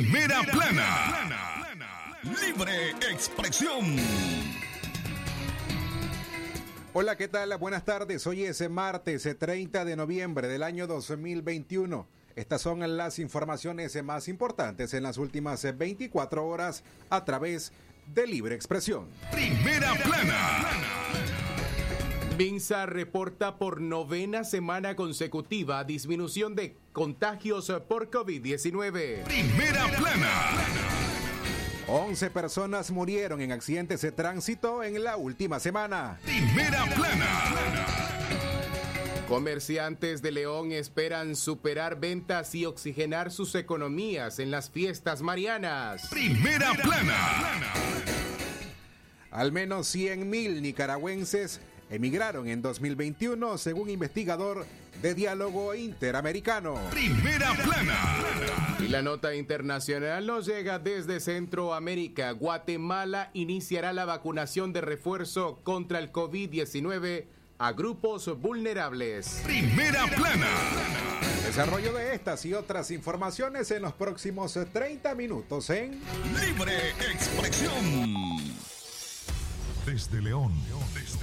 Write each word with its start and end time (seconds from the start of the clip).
Primera 0.00 0.40
plana. 0.50 1.76
Libre 2.22 2.90
expresión. 3.12 3.96
Hola, 6.94 7.16
¿qué 7.18 7.28
tal? 7.28 7.54
Buenas 7.58 7.84
tardes. 7.84 8.26
Hoy 8.26 8.44
es 8.44 8.66
martes 8.70 9.28
30 9.38 9.84
de 9.84 9.96
noviembre 9.96 10.48
del 10.48 10.62
año 10.62 10.86
2021. 10.86 12.08
Estas 12.34 12.62
son 12.62 12.96
las 12.96 13.18
informaciones 13.18 14.02
más 14.02 14.28
importantes 14.28 14.94
en 14.94 15.02
las 15.02 15.18
últimas 15.18 15.66
24 15.76 16.46
horas 16.46 16.82
a 17.10 17.22
través 17.26 17.70
de 18.06 18.26
Libre 18.26 18.54
Expresión. 18.54 19.06
Primera 19.30 19.92
plana. 19.96 20.99
Minsa 22.40 22.86
reporta 22.86 23.58
por 23.58 23.82
novena 23.82 24.44
semana 24.44 24.96
consecutiva 24.96 25.84
disminución 25.84 26.54
de 26.54 26.74
contagios 26.94 27.70
por 27.86 28.08
COVID-19. 28.08 29.24
Primera 29.24 29.86
plana. 29.98 30.30
11 31.86 32.30
personas 32.30 32.90
murieron 32.92 33.42
en 33.42 33.52
accidentes 33.52 34.00
de 34.00 34.12
tránsito 34.12 34.82
en 34.82 35.04
la 35.04 35.18
última 35.18 35.60
semana. 35.60 36.18
Primera 36.24 36.86
plana. 36.94 37.42
Comerciantes 39.28 40.22
de 40.22 40.32
León 40.32 40.72
esperan 40.72 41.36
superar 41.36 42.00
ventas 42.00 42.54
y 42.54 42.64
oxigenar 42.64 43.30
sus 43.30 43.54
economías 43.54 44.38
en 44.38 44.50
las 44.50 44.70
fiestas 44.70 45.20
marianas. 45.20 46.08
Primera 46.08 46.72
plana. 46.72 47.18
Al 49.30 49.52
menos 49.52 49.94
100.000 49.94 50.60
nicaragüenses 50.62 51.60
emigraron 51.90 52.48
en 52.48 52.62
2021, 52.62 53.58
según 53.58 53.90
investigador 53.90 54.66
de 55.02 55.14
diálogo 55.14 55.74
interamericano. 55.74 56.74
Primera 56.90 57.54
plana. 57.54 57.98
Y 58.78 58.88
la 58.88 59.02
nota 59.02 59.34
internacional 59.34 60.26
nos 60.26 60.46
llega 60.46 60.78
desde 60.78 61.20
Centroamérica. 61.20 62.32
Guatemala 62.32 63.30
iniciará 63.34 63.92
la 63.92 64.04
vacunación 64.04 64.72
de 64.72 64.80
refuerzo 64.80 65.60
contra 65.64 65.98
el 65.98 66.12
COVID-19 66.12 67.26
a 67.58 67.72
grupos 67.72 68.40
vulnerables. 68.40 69.42
Primera 69.44 70.06
plana. 70.06 70.48
Desarrollo 71.44 71.92
de 71.92 72.14
estas 72.14 72.44
y 72.46 72.54
otras 72.54 72.90
informaciones 72.90 73.70
en 73.70 73.82
los 73.82 73.92
próximos 73.92 74.56
30 74.72 75.14
minutos 75.14 75.68
en 75.70 76.00
Libre 76.40 76.90
expresión. 77.10 77.74
Desde 79.84 80.22
León, 80.22 80.52
desde 80.94 81.18
León, 81.18 81.19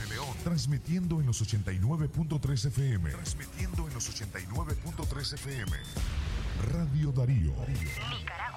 transmitiendo 0.48 1.20
en 1.20 1.26
los 1.26 1.42
89.3 1.42 2.68
FM. 2.68 3.12
Transmitiendo 3.12 3.86
en 3.86 3.94
los 3.94 4.10
89.3 4.10 5.34
FM. 5.34 5.72
Radio 6.72 7.12
Darío. 7.12 7.54
Nicaragua. 7.68 8.57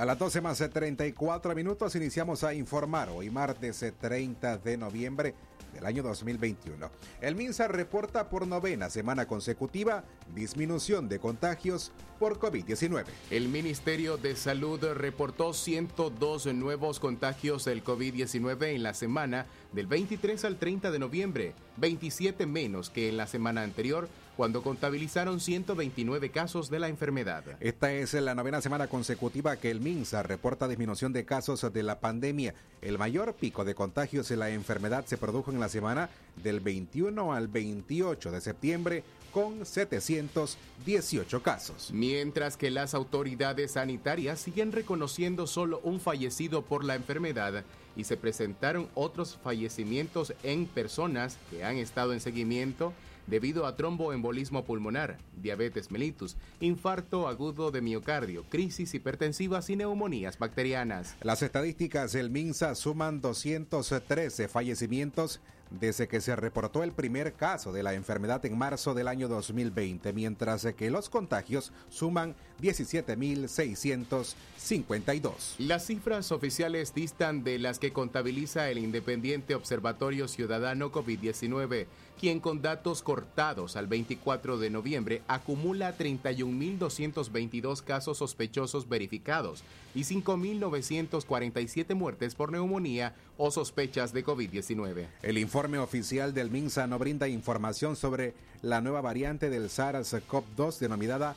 A 0.00 0.06
las 0.06 0.18
12 0.18 0.40
más 0.40 0.58
de 0.58 0.70
34 0.70 1.54
minutos 1.54 1.94
iniciamos 1.94 2.42
a 2.42 2.54
informar 2.54 3.10
hoy 3.10 3.28
martes 3.28 3.82
eh, 3.82 3.92
30 3.92 4.56
de 4.56 4.78
noviembre 4.78 5.34
del 5.80 5.86
año 5.86 6.02
2021. 6.02 6.90
El 7.20 7.34
MINSA 7.34 7.66
reporta 7.68 8.28
por 8.28 8.46
novena 8.46 8.90
semana 8.90 9.26
consecutiva 9.26 10.04
disminución 10.34 11.08
de 11.08 11.18
contagios 11.18 11.90
por 12.18 12.38
COVID-19. 12.38 13.06
El 13.30 13.48
Ministerio 13.48 14.18
de 14.18 14.36
Salud 14.36 14.84
reportó 14.92 15.54
102 15.54 16.46
nuevos 16.54 17.00
contagios 17.00 17.64
del 17.64 17.82
COVID-19 17.82 18.74
en 18.74 18.82
la 18.82 18.92
semana 18.92 19.46
del 19.72 19.86
23 19.86 20.44
al 20.44 20.58
30 20.58 20.90
de 20.90 20.98
noviembre, 20.98 21.54
27 21.78 22.44
menos 22.44 22.90
que 22.90 23.08
en 23.08 23.16
la 23.16 23.26
semana 23.26 23.62
anterior, 23.62 24.08
cuando 24.40 24.62
contabilizaron 24.62 25.38
129 25.38 26.30
casos 26.30 26.70
de 26.70 26.78
la 26.78 26.88
enfermedad. 26.88 27.44
Esta 27.60 27.92
es 27.92 28.14
la 28.14 28.34
novena 28.34 28.62
semana 28.62 28.86
consecutiva 28.86 29.56
que 29.56 29.70
el 29.70 29.82
MINSA 29.82 30.22
reporta 30.22 30.66
disminución 30.66 31.12
de 31.12 31.26
casos 31.26 31.70
de 31.70 31.82
la 31.82 32.00
pandemia. 32.00 32.54
El 32.80 32.96
mayor 32.96 33.34
pico 33.34 33.66
de 33.66 33.74
contagios 33.74 34.30
de 34.30 34.38
la 34.38 34.48
enfermedad 34.48 35.04
se 35.04 35.18
produjo 35.18 35.50
en 35.50 35.60
la 35.60 35.68
semana 35.68 36.08
del 36.42 36.60
21 36.60 37.34
al 37.34 37.48
28 37.48 38.30
de 38.30 38.40
septiembre 38.40 39.04
con 39.30 39.66
718 39.66 41.42
casos. 41.42 41.90
Mientras 41.92 42.56
que 42.56 42.70
las 42.70 42.94
autoridades 42.94 43.72
sanitarias 43.72 44.40
siguen 44.40 44.72
reconociendo 44.72 45.46
solo 45.46 45.82
un 45.84 46.00
fallecido 46.00 46.62
por 46.62 46.82
la 46.82 46.94
enfermedad 46.94 47.62
y 47.94 48.04
se 48.04 48.16
presentaron 48.16 48.88
otros 48.94 49.38
fallecimientos 49.44 50.32
en 50.42 50.64
personas 50.64 51.36
que 51.50 51.62
han 51.62 51.76
estado 51.76 52.14
en 52.14 52.20
seguimiento 52.20 52.94
debido 53.30 53.64
a 53.66 53.76
tromboembolismo 53.76 54.64
pulmonar, 54.64 55.18
diabetes 55.40 55.90
mellitus, 55.90 56.36
infarto 56.60 57.28
agudo 57.28 57.70
de 57.70 57.80
miocardio, 57.80 58.44
crisis 58.50 58.92
hipertensivas 58.92 59.70
y 59.70 59.76
neumonías 59.76 60.38
bacterianas. 60.38 61.16
Las 61.22 61.42
estadísticas 61.42 62.12
del 62.12 62.28
MINSA 62.28 62.74
suman 62.74 63.20
213 63.20 64.48
fallecimientos 64.48 65.40
desde 65.70 66.08
que 66.08 66.20
se 66.20 66.36
reportó 66.36 66.82
el 66.82 66.92
primer 66.92 67.32
caso 67.34 67.72
de 67.72 67.82
la 67.82 67.94
enfermedad 67.94 68.44
en 68.44 68.58
marzo 68.58 68.92
del 68.94 69.08
año 69.08 69.28
2020, 69.28 70.12
mientras 70.12 70.66
que 70.76 70.90
los 70.90 71.08
contagios 71.08 71.72
suman 71.88 72.34
17.652. 72.60 75.54
Las 75.58 75.86
cifras 75.86 76.32
oficiales 76.32 76.92
distan 76.94 77.44
de 77.44 77.58
las 77.58 77.78
que 77.78 77.92
contabiliza 77.92 78.68
el 78.68 78.76
Independiente 78.78 79.54
Observatorio 79.54 80.28
Ciudadano 80.28 80.92
COVID-19 80.92 81.86
quien 82.20 82.40
con 82.40 82.60
datos 82.60 83.00
cortados 83.00 83.76
al 83.76 83.86
24 83.86 84.58
de 84.58 84.68
noviembre 84.68 85.22
acumula 85.26 85.96
31.222 85.96 87.82
casos 87.82 88.18
sospechosos 88.18 88.90
verificados 88.90 89.64
y 89.94 90.00
5.947 90.00 91.94
muertes 91.94 92.34
por 92.34 92.52
neumonía 92.52 93.14
o 93.38 93.50
sospechas 93.50 94.12
de 94.12 94.22
COVID-19. 94.22 95.06
El 95.22 95.38
informe 95.38 95.59
oficial 95.60 96.32
del 96.32 96.50
MINSA 96.50 96.86
no 96.86 96.98
brinda 96.98 97.28
información 97.28 97.94
sobre 97.94 98.34
la 98.62 98.80
nueva 98.80 99.02
variante 99.02 99.50
del 99.50 99.68
SARS-CoV-2 99.68 100.78
denominada 100.78 101.36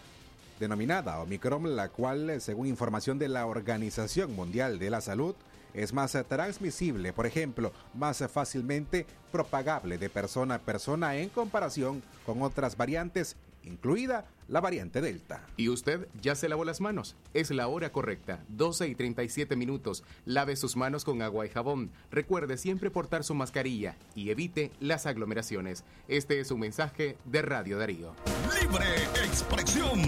denominada 0.60 1.20
Omicron, 1.20 1.76
la 1.76 1.90
cual, 1.90 2.40
según 2.40 2.68
información 2.68 3.20
de 3.20 3.28
la 3.28 3.46
Organización 3.46 4.34
Mundial 4.34 4.80
de 4.80 4.90
la 4.90 5.02
Salud, 5.02 5.36
es 5.74 5.92
más 5.92 6.18
transmisible, 6.30 7.12
por 7.12 7.26
ejemplo, 7.26 7.74
más 7.94 8.24
fácilmente 8.32 9.06
propagable 9.32 9.98
de 9.98 10.10
persona 10.10 10.56
a 10.56 10.60
persona 10.60 11.18
en 11.18 11.30
comparación 11.30 12.02
con 12.26 12.42
otras 12.42 12.78
variantes, 12.78 13.36
incluida 13.64 14.26
la 14.48 14.62
variante 14.62 15.02
Delta. 15.02 15.46
¿Y 15.58 15.70
usted 15.70 16.08
ya 16.22 16.36
se 16.36 16.50
lavó 16.50 16.66
las 16.66 16.82
manos? 16.82 17.16
Es 17.34 17.52
la 17.52 17.68
hora 17.68 17.92
correcta, 17.92 18.44
12 18.50 18.88
y 18.88 18.96
37 18.96 19.56
minutos. 19.56 20.04
Lave 20.26 20.56
sus 20.56 20.76
manos 20.76 21.06
con 21.06 21.22
agua 21.22 21.46
y 21.46 21.50
jabón. 21.50 21.92
Recuerde 22.12 22.58
siempre 22.58 22.92
portar 22.92 23.24
su 23.24 23.34
mascarilla 23.34 23.96
y 24.16 24.30
evite 24.30 24.72
las 24.80 25.06
aglomeraciones. 25.06 25.84
Este 26.08 26.40
es 26.40 26.52
un 26.52 26.60
mensaje 26.60 27.18
de 27.26 27.42
Radio 27.42 27.78
Darío. 27.78 28.14
Libre 28.62 28.86
expresión. 29.26 30.00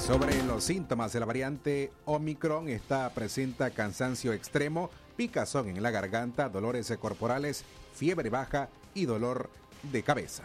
Sobre 0.00 0.42
los 0.44 0.64
síntomas 0.64 1.12
de 1.12 1.20
la 1.20 1.26
variante 1.26 1.90
Omicron, 2.04 2.68
esta 2.68 3.08
presenta 3.14 3.70
cansancio 3.70 4.32
extremo, 4.32 4.90
picazón 5.16 5.68
en 5.68 5.82
la 5.82 5.90
garganta, 5.90 6.48
dolores 6.48 6.92
corporales, 7.00 7.64
fiebre 7.94 8.28
baja 8.28 8.68
y 8.92 9.06
dolor 9.06 9.48
de 9.90 10.02
cabeza. 10.02 10.44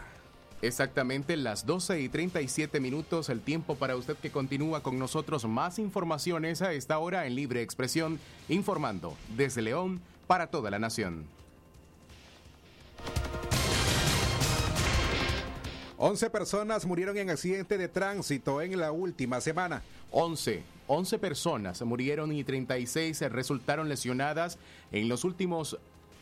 Exactamente 0.61 1.37
las 1.37 1.65
12 1.65 2.01
y 2.01 2.09
37 2.09 2.81
minutos, 2.81 3.29
el 3.29 3.39
tiempo 3.39 3.75
para 3.75 3.95
usted 3.95 4.17
que 4.17 4.29
continúa 4.29 4.83
con 4.83 4.99
nosotros. 4.99 5.45
Más 5.45 5.79
informaciones 5.79 6.61
a 6.61 6.73
esta 6.73 6.99
hora 6.99 7.25
en 7.25 7.35
Libre 7.35 7.61
Expresión, 7.61 8.19
informando 8.49 9.15
desde 9.37 9.61
León 9.61 10.01
para 10.27 10.47
toda 10.47 10.69
la 10.69 10.79
nación. 10.79 11.25
11 16.01 16.29
personas 16.29 16.85
murieron 16.85 17.17
en 17.17 17.29
accidente 17.29 17.77
de 17.77 17.87
tránsito 17.87 18.61
en 18.61 18.77
la 18.79 18.91
última 18.91 19.41
semana. 19.41 19.81
11. 20.11 20.63
11 20.87 21.19
personas 21.19 21.81
murieron 21.83 22.31
y 22.31 22.43
36 22.43 23.19
resultaron 23.31 23.89
lesionadas 23.89 24.57
en 24.91 25.07
los 25.07 25.23
últimos 25.23 25.77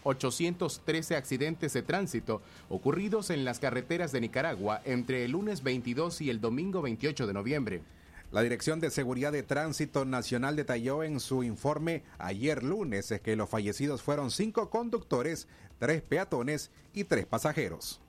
813 0.08 1.16
accidentes 1.16 1.74
de 1.74 1.82
tránsito 1.82 2.42
ocurridos 2.70 3.30
en 3.30 3.44
las 3.44 3.60
carreteras 3.60 4.12
de 4.12 4.22
Nicaragua 4.22 4.82
entre 4.86 5.26
el 5.26 5.32
lunes 5.32 5.64
22 5.64 6.22
y 6.22 6.30
el 6.30 6.40
domingo 6.40 6.82
28 6.82 7.28
de 7.28 7.34
noviembre. 7.34 7.82
La 8.32 8.42
Dirección 8.42 8.80
de 8.80 8.90
Seguridad 8.90 9.32
de 9.32 9.44
Tránsito 9.44 10.06
Nacional 10.06 10.56
detalló 10.56 11.04
en 11.04 11.20
su 11.20 11.44
informe 11.44 12.04
ayer 12.20 12.64
lunes 12.64 13.14
que 13.24 13.36
los 13.36 13.50
fallecidos 13.50 14.02
fueron 14.02 14.32
cinco 14.32 14.70
conductores, 14.70 15.48
tres 15.80 16.02
peatones 16.02 16.72
y 16.94 17.06
tres 17.06 17.26
pasajeros. 17.26 18.02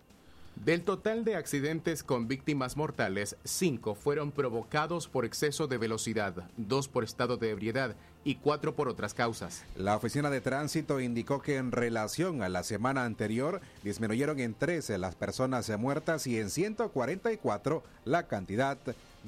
Del 0.65 0.83
total 0.83 1.25
de 1.25 1.37
accidentes 1.37 2.03
con 2.03 2.27
víctimas 2.27 2.77
mortales, 2.77 3.37
cinco 3.45 3.95
fueron 3.95 4.33
provocados 4.33 5.07
por 5.07 5.25
exceso 5.25 5.69
de 5.69 5.79
velocidad, 5.79 6.35
dos 6.57 6.89
por 6.89 7.05
estado 7.05 7.37
de 7.37 7.51
ebriedad 7.51 7.95
y 8.25 8.35
cuatro 8.35 8.75
por 8.75 8.89
otras 8.89 9.15
causas. 9.15 9.65
La 9.77 9.97
Oficina 9.97 10.31
de 10.31 10.41
Tránsito 10.41 11.01
indicó 11.01 11.41
que 11.41 11.57
en 11.57 11.71
relación 11.71 12.43
a 12.43 12.49
la 12.49 12.65
semana 12.65 13.05
anterior 13.05 13.61
disminuyeron 13.85 14.41
en 14.41 14.55
13 14.55 14.99
las 14.99 15.15
personas 15.15 15.71
muertas 15.79 16.27
y 16.27 16.39
en 16.39 16.51
144 16.51 17.85
la 18.05 18.27
cantidad 18.27 18.79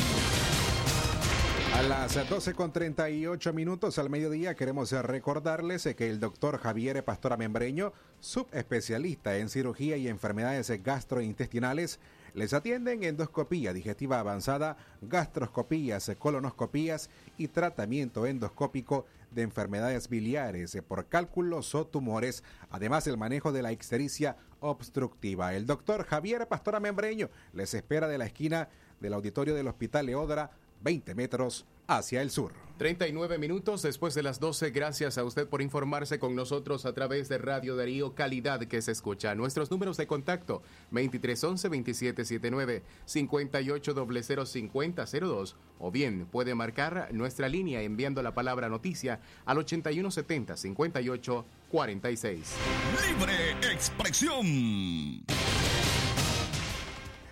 A 1.73 1.81
las 1.83 2.17
12.38 2.17 3.53
minutos 3.53 3.97
al 3.97 4.09
mediodía 4.09 4.55
queremos 4.55 4.91
recordarles 4.91 5.87
que 5.97 6.09
el 6.09 6.19
doctor 6.19 6.59
Javier 6.59 7.01
Pastora 7.03 7.37
Membreño, 7.37 7.93
subespecialista 8.19 9.37
en 9.37 9.47
cirugía 9.47 9.95
y 9.95 10.09
enfermedades 10.09 10.69
gastrointestinales, 10.83 12.01
les 12.33 12.53
atienden 12.53 13.03
endoscopía 13.03 13.73
digestiva 13.73 14.19
avanzada, 14.19 14.77
gastroscopías, 15.01 16.11
colonoscopías 16.17 17.09
y 17.37 17.47
tratamiento 17.47 18.25
endoscópico 18.25 19.05
de 19.31 19.43
enfermedades 19.43 20.09
biliares 20.09 20.77
por 20.87 21.07
cálculos 21.07 21.73
o 21.75 21.87
tumores, 21.87 22.43
además 22.69 23.05
del 23.05 23.17
manejo 23.17 23.51
de 23.51 23.61
la 23.61 23.71
ixtericia 23.71 24.37
obstructiva. 24.59 25.53
El 25.53 25.65
doctor 25.65 26.05
Javier 26.05 26.47
Pastora 26.47 26.79
Membreño 26.79 27.29
les 27.53 27.73
espera 27.73 28.07
de 28.07 28.17
la 28.17 28.25
esquina 28.25 28.69
del 28.99 29.13
auditorio 29.13 29.55
del 29.55 29.67
Hospital 29.67 30.05
Leodra 30.05 30.51
20 30.81 31.15
metros 31.15 31.65
hacia 31.87 32.21
el 32.21 32.29
sur. 32.29 32.51
39 32.77 33.37
minutos 33.37 33.81
después 33.83 34.13
de 34.15 34.23
las 34.23 34.39
12. 34.39 34.71
Gracias 34.71 35.19
a 35.19 35.23
usted 35.23 35.47
por 35.47 35.61
informarse 35.61 36.17
con 36.17 36.35
nosotros 36.35 36.87
a 36.87 36.93
través 36.93 37.29
de 37.29 37.37
Radio 37.37 37.75
Darío 37.75 38.15
Calidad 38.15 38.59
que 38.61 38.81
se 38.81 38.91
escucha. 38.91 39.35
Nuestros 39.35 39.69
números 39.69 39.97
de 39.97 40.07
contacto 40.07 40.63
2311-2779, 40.91 42.81
5800-5002 43.07 45.53
o 45.77 45.91
bien 45.91 46.25
puede 46.25 46.55
marcar 46.55 47.09
nuestra 47.13 47.47
línea 47.49 47.83
enviando 47.83 48.23
la 48.23 48.33
palabra 48.33 48.67
noticia 48.67 49.19
al 49.45 49.57
8170-5846. 49.57 52.39
Libre 53.07 53.51
expresión. 53.71 55.23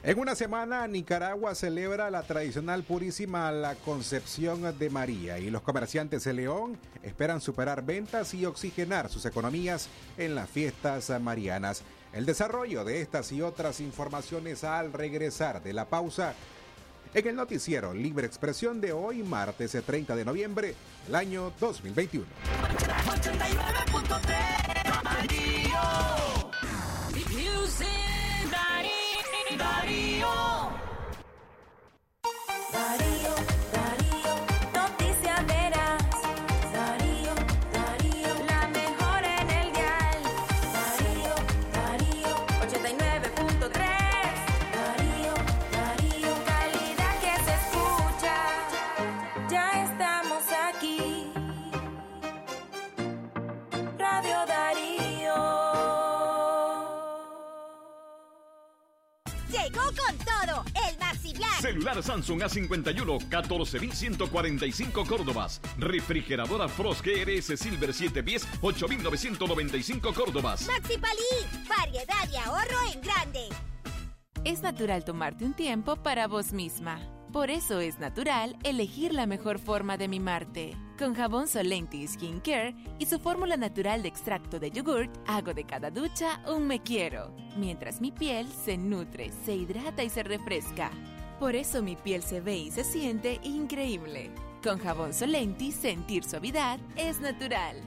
En 0.02 0.18
una 0.18 0.34
semana, 0.34 0.88
Nicaragua 0.88 1.54
celebra 1.56 2.10
la 2.10 2.24
tradicional 2.24 2.84
purísima 2.84 3.52
la 3.52 3.76
Concepción 3.76 4.80
de 4.80 4.90
María 4.90 5.40
y 5.40 5.50
los 5.50 5.62
comerciantes 5.62 6.24
de 6.24 6.32
León 6.32 6.78
esperan 7.04 7.42
superar 7.42 7.84
ventas 7.84 8.34
y 8.34 8.46
oxigenar 8.46 9.10
sus 9.10 9.26
economías 9.26 9.90
en 10.18 10.36
las 10.36 10.50
fiestas 10.50 11.10
marianas. 11.20 11.84
El 12.14 12.26
desarrollo 12.26 12.86
de 12.86 13.02
estas 13.02 13.34
y 13.34 13.42
otras 13.42 13.82
informaciones 13.82 14.64
al 14.64 14.94
regresar 14.94 15.62
de 15.62 15.74
la 15.74 15.84
pausa 15.84 16.34
en 17.14 17.28
el 17.28 17.36
noticiero 17.36 17.94
Libre 17.94 18.26
Expresión 18.26 18.80
de 18.80 18.94
hoy, 18.94 19.22
martes 19.22 19.76
30 19.86 20.16
de 20.16 20.24
noviembre 20.24 20.76
del 21.08 21.16
año 21.16 21.52
2021. 21.60 22.26
Darío. 29.60 30.32
Darío, 32.72 32.72
Darío, 32.72 33.19
Celular 61.62 62.02
Samsung 62.02 62.42
A51 62.42 63.30
14.145 63.30 65.08
Córdobas. 65.08 65.62
Refrigeradora 65.78 66.68
Frost 66.68 67.06
GRS 67.06 67.58
Silver 67.58 67.94
7 67.94 68.24
pies 68.24 68.48
8.995 68.62 70.14
Córdobas. 70.14 70.68
Maxi 70.68 70.98
Palí, 70.98 71.68
variedad 71.68 72.30
y 72.32 72.38
ahorro 72.38 72.94
en 72.94 73.02
grande. 73.02 73.50
Es 74.46 74.62
natural 74.62 75.04
tomarte 75.04 75.44
un 75.44 75.54
tiempo 75.54 75.98
para 75.98 76.28
vos 76.28 76.54
misma. 76.54 77.00
Por 77.34 77.52
eso 77.52 77.80
es 77.80 78.00
natural 78.00 78.58
elegir 78.64 79.14
la 79.14 79.28
mejor 79.28 79.60
forma 79.60 79.98
de 79.98 80.08
mimarte. 80.08 80.76
Con 80.98 81.14
jabón 81.14 81.48
Solenti 81.48 82.08
Skin 82.08 82.40
Care 82.40 82.76
y 82.98 83.06
su 83.06 83.20
fórmula 83.20 83.56
natural 83.56 84.02
de 84.02 84.08
extracto 84.08 84.60
de 84.60 84.72
yogurt, 84.72 85.16
hago 85.28 85.54
de 85.54 85.64
cada 85.64 85.92
ducha 85.92 86.42
un 86.48 86.66
me 86.66 86.82
quiero, 86.82 87.36
mientras 87.56 88.02
mi 88.02 88.12
piel 88.12 88.48
se 88.48 88.78
nutre, 88.78 89.32
se 89.46 89.56
hidrata 89.56 90.04
y 90.04 90.10
se 90.10 90.24
refresca. 90.24 90.90
Por 91.40 91.56
eso 91.56 91.82
mi 91.82 91.96
piel 91.96 92.22
se 92.22 92.42
ve 92.42 92.58
y 92.58 92.72
se 92.72 92.84
siente 92.84 93.40
increíble. 93.44 94.30
Con 94.62 94.78
jabón 94.78 95.14
Solenti, 95.14 95.72
sentir 95.72 96.26
suavidad 96.26 96.80
es 96.98 97.22
natural. 97.22 97.78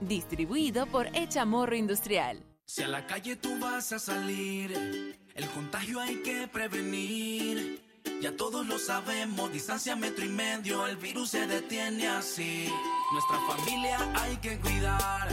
Distribuido 0.00 0.86
por 0.86 1.08
Echamorro 1.08 1.74
Industrial. 1.74 2.40
Si 2.64 2.84
a 2.84 2.88
la 2.88 3.04
calle 3.08 3.34
tú 3.34 3.58
vas 3.58 3.92
a 3.92 3.98
salir, 3.98 5.18
el 5.34 5.46
contagio 5.48 5.98
hay 5.98 6.22
que 6.22 6.46
prevenir. 6.46 7.82
Ya 8.22 8.36
todos 8.36 8.64
lo 8.66 8.78
sabemos, 8.78 9.52
distancia 9.52 9.96
metro 9.96 10.24
y 10.24 10.28
medio, 10.28 10.86
el 10.86 10.96
virus 10.96 11.30
se 11.30 11.48
detiene 11.48 12.06
así. 12.06 12.68
Nuestra 13.12 13.40
familia 13.48 13.98
hay 14.14 14.36
que 14.36 14.56
cuidar, 14.60 15.28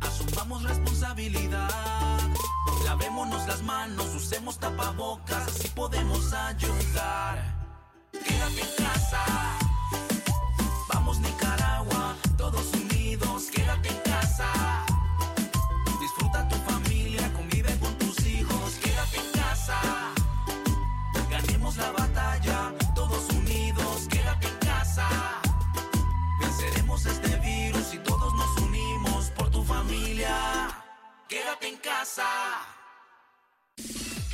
asumamos 0.00 0.62
responsabilidad. 0.64 1.95
Lavémonos 2.86 3.48
las 3.48 3.64
manos, 3.64 4.14
usemos 4.14 4.60
tapabocas, 4.60 5.48
así 5.48 5.66
podemos 5.74 6.32
ayudar. 6.32 7.36
Quédate 8.12 8.60
en 8.60 8.84
casa. 8.84 9.65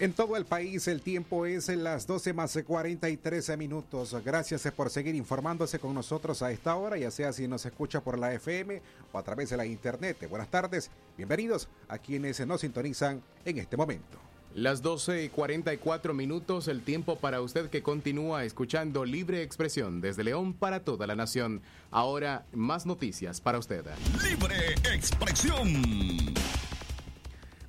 En 0.00 0.12
todo 0.12 0.36
el 0.36 0.44
país 0.44 0.86
el 0.86 1.02
tiempo 1.02 1.44
es 1.44 1.68
en 1.68 1.82
las 1.82 2.06
12 2.06 2.32
más 2.32 2.56
43 2.64 3.58
minutos. 3.58 4.14
Gracias 4.24 4.70
por 4.70 4.90
seguir 4.90 5.16
informándose 5.16 5.80
con 5.80 5.92
nosotros 5.92 6.40
a 6.42 6.52
esta 6.52 6.76
hora, 6.76 6.96
ya 6.96 7.10
sea 7.10 7.32
si 7.32 7.48
nos 7.48 7.66
escucha 7.66 8.00
por 8.00 8.16
la 8.16 8.32
FM 8.32 8.80
o 9.10 9.18
a 9.18 9.24
través 9.24 9.50
de 9.50 9.56
la 9.56 9.66
internet. 9.66 10.24
Buenas 10.30 10.52
tardes, 10.52 10.92
bienvenidos 11.16 11.68
a 11.88 11.98
quienes 11.98 12.46
nos 12.46 12.60
sintonizan 12.60 13.20
en 13.44 13.58
este 13.58 13.76
momento. 13.76 14.18
Las 14.54 14.82
12 14.82 15.24
y 15.24 15.28
44 15.30 16.14
minutos, 16.14 16.68
el 16.68 16.82
tiempo 16.82 17.16
para 17.16 17.40
usted 17.40 17.68
que 17.68 17.82
continúa 17.82 18.44
escuchando 18.44 19.04
Libre 19.04 19.42
Expresión 19.42 20.00
desde 20.00 20.22
León 20.22 20.54
para 20.54 20.84
toda 20.84 21.08
la 21.08 21.16
nación. 21.16 21.60
Ahora, 21.90 22.46
más 22.52 22.86
noticias 22.86 23.40
para 23.40 23.58
usted. 23.58 23.84
Libre 24.22 24.74
expresión. 24.94 25.82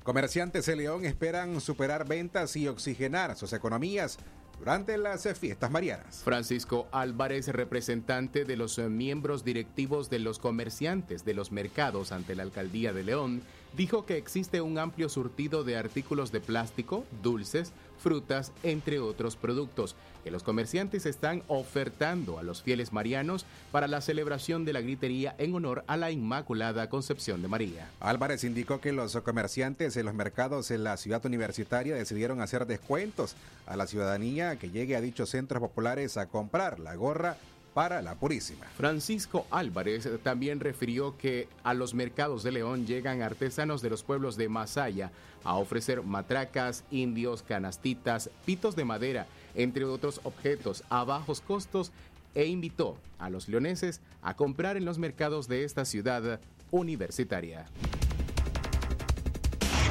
Comerciantes 0.02 0.64
de 0.64 0.76
León 0.76 1.04
esperan 1.04 1.60
superar 1.60 2.08
ventas 2.08 2.56
y 2.56 2.66
oxigenar 2.68 3.36
sus 3.36 3.52
economías 3.52 4.18
durante 4.58 4.96
las 4.96 5.28
fiestas 5.38 5.70
marianas. 5.70 6.22
Francisco 6.24 6.88
Álvarez, 6.90 7.48
representante 7.48 8.46
de 8.46 8.56
los 8.56 8.78
miembros 8.78 9.44
directivos 9.44 10.08
de 10.08 10.18
los 10.18 10.38
comerciantes 10.38 11.24
de 11.26 11.34
los 11.34 11.52
mercados 11.52 12.12
ante 12.12 12.34
la 12.34 12.44
alcaldía 12.44 12.94
de 12.94 13.04
León, 13.04 13.42
dijo 13.76 14.06
que 14.06 14.16
existe 14.16 14.60
un 14.60 14.78
amplio 14.78 15.08
surtido 15.08 15.64
de 15.64 15.76
artículos 15.76 16.32
de 16.32 16.40
plástico, 16.40 17.04
dulces, 17.22 17.72
frutas, 18.00 18.52
entre 18.62 18.98
otros 18.98 19.36
productos, 19.36 19.94
que 20.24 20.30
los 20.30 20.42
comerciantes 20.42 21.06
están 21.06 21.42
ofertando 21.48 22.38
a 22.38 22.42
los 22.42 22.62
fieles 22.62 22.92
marianos 22.92 23.46
para 23.72 23.88
la 23.88 24.00
celebración 24.00 24.64
de 24.64 24.72
la 24.72 24.80
gritería 24.80 25.34
en 25.38 25.54
honor 25.54 25.84
a 25.86 25.96
la 25.96 26.10
Inmaculada 26.10 26.88
Concepción 26.88 27.42
de 27.42 27.48
María. 27.48 27.90
Álvarez 28.00 28.44
indicó 28.44 28.80
que 28.80 28.92
los 28.92 29.16
comerciantes 29.18 29.96
en 29.96 30.06
los 30.06 30.14
mercados 30.14 30.70
en 30.70 30.84
la 30.84 30.96
ciudad 30.96 31.24
universitaria 31.24 31.94
decidieron 31.94 32.40
hacer 32.40 32.66
descuentos 32.66 33.36
a 33.66 33.76
la 33.76 33.86
ciudadanía 33.86 34.56
que 34.56 34.70
llegue 34.70 34.96
a 34.96 35.00
dichos 35.00 35.30
centros 35.30 35.60
populares 35.60 36.16
a 36.16 36.26
comprar 36.26 36.80
la 36.80 36.94
gorra 36.94 37.36
para 37.74 38.02
la 38.02 38.14
Purísima. 38.14 38.66
Francisco 38.76 39.46
Álvarez 39.50 40.08
también 40.22 40.60
refirió 40.60 41.16
que 41.16 41.48
a 41.62 41.74
los 41.74 41.94
mercados 41.94 42.42
de 42.42 42.52
León 42.52 42.86
llegan 42.86 43.22
artesanos 43.22 43.82
de 43.82 43.90
los 43.90 44.02
pueblos 44.02 44.36
de 44.36 44.48
Masaya 44.48 45.10
a 45.44 45.54
ofrecer 45.56 46.02
matracas, 46.02 46.84
indios, 46.90 47.42
canastitas, 47.42 48.30
pitos 48.44 48.76
de 48.76 48.84
madera, 48.84 49.26
entre 49.54 49.84
otros 49.84 50.20
objetos 50.24 50.84
a 50.90 51.04
bajos 51.04 51.40
costos 51.40 51.92
e 52.34 52.46
invitó 52.46 52.96
a 53.18 53.30
los 53.30 53.48
leoneses 53.48 54.00
a 54.22 54.34
comprar 54.34 54.76
en 54.76 54.84
los 54.84 54.98
mercados 54.98 55.48
de 55.48 55.64
esta 55.64 55.84
ciudad 55.84 56.40
universitaria. 56.70 57.66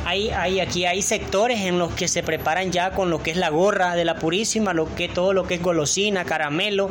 Hay, 0.05 0.29
hay, 0.29 0.59
aquí 0.59 0.85
hay 0.85 1.01
sectores 1.01 1.59
en 1.61 1.77
los 1.77 1.93
que 1.93 2.07
se 2.07 2.23
preparan 2.23 2.71
ya 2.71 2.91
con 2.91 3.09
lo 3.09 3.21
que 3.21 3.31
es 3.31 3.37
la 3.37 3.49
gorra 3.49 3.95
de 3.95 4.05
la 4.05 4.17
Purísima, 4.17 4.73
lo 4.73 4.93
que 4.95 5.07
todo 5.07 5.33
lo 5.33 5.45
que 5.45 5.55
es 5.55 5.61
golosina, 5.61 6.25
caramelo, 6.25 6.89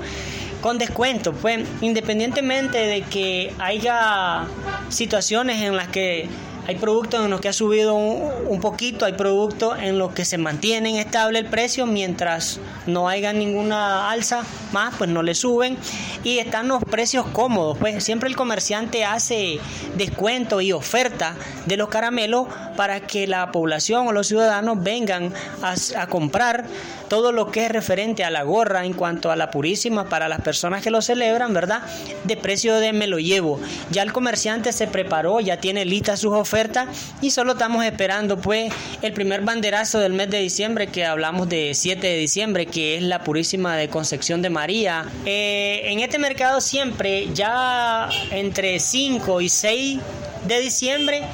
con 0.60 0.78
descuento. 0.78 1.32
Pues 1.32 1.66
independientemente 1.80 2.78
de 2.78 3.02
que 3.02 3.52
haya 3.58 4.44
situaciones 4.88 5.62
en 5.62 5.76
las 5.76 5.88
que 5.88 6.28
hay 6.68 6.76
productos 6.76 7.24
en 7.24 7.30
los 7.30 7.40
que 7.40 7.48
ha 7.48 7.54
subido 7.54 7.94
un, 7.94 8.30
un, 8.46 8.60
poquito, 8.60 9.06
hay 9.06 9.14
productos 9.14 9.78
en 9.80 9.98
los 9.98 10.12
que 10.12 10.26
se 10.26 10.36
mantienen 10.36 10.96
estable 10.96 11.38
el 11.38 11.46
precio 11.46 11.86
mientras 11.86 12.60
no 12.86 13.08
haya 13.08 13.32
ninguna 13.32 14.10
alza 14.10 14.44
más, 14.72 14.94
pues 14.98 15.08
no 15.08 15.22
le 15.22 15.34
suben 15.34 15.78
y 16.24 16.40
están 16.40 16.68
los 16.68 16.84
precios 16.84 17.24
cómodos. 17.32 17.78
Pues 17.78 18.04
siempre 18.04 18.28
el 18.28 18.36
comerciante 18.36 19.06
hace 19.06 19.60
descuento 19.96 20.60
y 20.60 20.72
oferta 20.72 21.36
de 21.64 21.78
los 21.78 21.88
caramelos 21.88 22.48
para 22.78 23.00
que 23.00 23.26
la 23.26 23.50
población 23.50 24.06
o 24.06 24.12
los 24.12 24.28
ciudadanos 24.28 24.80
vengan 24.80 25.34
a, 25.62 26.06
comprar 26.06 26.64
todo 27.08 27.32
lo 27.32 27.50
que 27.50 27.66
es 27.66 27.72
referente 27.72 28.22
a 28.22 28.30
la 28.30 28.44
gorra 28.44 28.84
en 28.84 28.92
cuanto 28.92 29.32
a 29.32 29.36
la 29.36 29.50
purísima 29.50 30.08
para 30.08 30.28
las 30.28 30.42
personas 30.42 30.80
que 30.80 30.92
lo 30.92 31.02
celebran, 31.02 31.52
¿verdad? 31.52 31.82
De 32.22 32.36
precio 32.36 32.76
de 32.76 32.92
me 32.92 33.08
lo 33.08 33.18
llevo. 33.18 33.58
Ya 33.90 34.02
el 34.02 34.12
comerciante 34.12 34.72
se 34.72 34.86
preparó, 34.86 35.40
ya 35.40 35.56
tiene 35.56 35.84
listas 35.86 36.20
sus 36.20 36.32
ofertas 36.32 36.86
y 37.20 37.32
solo 37.32 37.54
estamos 37.54 37.84
esperando 37.84 38.38
pues 38.38 38.72
el 39.02 39.12
primer 39.12 39.40
banderazo 39.40 39.98
del 39.98 40.12
mes 40.12 40.30
de 40.30 40.38
diciembre 40.38 40.86
que 40.86 41.04
hablamos 41.04 41.48
de 41.48 41.72
7 41.74 42.06
de 42.06 42.16
diciembre, 42.16 42.66
que 42.66 42.96
es 42.96 43.02
la 43.02 43.24
purísima 43.24 43.76
de 43.76 43.88
Concepción 43.88 44.40
de 44.40 44.50
María. 44.50 45.04
Eh, 45.26 45.80
en 45.86 45.98
este 45.98 46.20
mercado 46.20 46.60
siempre 46.60 47.26
ya 47.34 48.08
entre 48.30 48.78
5 48.78 49.40
y 49.40 49.48
6 49.48 49.98
de 50.46 50.60
diciembre 50.60 51.24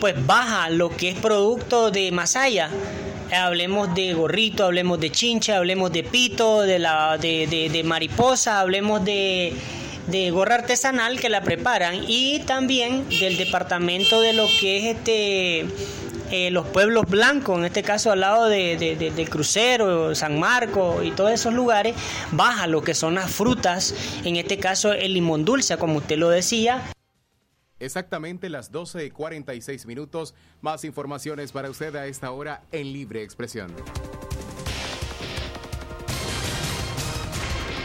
pues 0.00 0.14
baja 0.26 0.70
lo 0.70 0.94
que 0.96 1.10
es 1.10 1.18
producto 1.18 1.90
de 1.90 2.10
Masaya. 2.12 2.70
Hablemos 3.30 3.94
de 3.94 4.14
gorrito, 4.14 4.64
hablemos 4.64 4.98
de 5.00 5.10
chincha, 5.10 5.58
hablemos 5.58 5.92
de 5.92 6.02
pito, 6.02 6.62
de, 6.62 6.78
la, 6.78 7.18
de, 7.18 7.46
de, 7.46 7.68
de 7.68 7.84
mariposa, 7.84 8.60
hablemos 8.60 9.04
de, 9.04 9.54
de 10.06 10.30
gorra 10.30 10.56
artesanal 10.56 11.20
que 11.20 11.28
la 11.28 11.42
preparan 11.42 12.04
y 12.06 12.40
también 12.40 13.06
del 13.08 13.36
departamento 13.36 14.20
de 14.22 14.32
lo 14.32 14.46
que 14.60 14.78
es 14.78 14.96
este 14.96 15.66
eh, 16.30 16.50
los 16.50 16.66
pueblos 16.66 17.06
blancos, 17.08 17.58
en 17.58 17.64
este 17.64 17.82
caso 17.82 18.12
al 18.12 18.20
lado 18.20 18.48
de, 18.48 18.76
de, 18.76 18.96
de, 18.96 19.26
crucero, 19.26 20.14
San 20.14 20.38
Marco 20.38 21.02
y 21.02 21.10
todos 21.10 21.30
esos 21.30 21.54
lugares, 21.54 21.94
baja 22.32 22.66
lo 22.66 22.82
que 22.82 22.94
son 22.94 23.14
las 23.14 23.30
frutas, 23.30 23.94
en 24.24 24.36
este 24.36 24.58
caso 24.58 24.92
el 24.92 25.14
limón 25.14 25.46
dulce, 25.46 25.78
como 25.78 25.98
usted 25.98 26.18
lo 26.18 26.28
decía, 26.28 26.82
Exactamente 27.80 28.48
las 28.48 28.72
12.46 28.72 29.86
minutos. 29.86 30.34
Más 30.60 30.84
informaciones 30.84 31.52
para 31.52 31.70
usted 31.70 31.94
a 31.96 32.06
esta 32.06 32.30
hora 32.30 32.62
en 32.72 32.92
Libre 32.92 33.22
Expresión. 33.22 33.72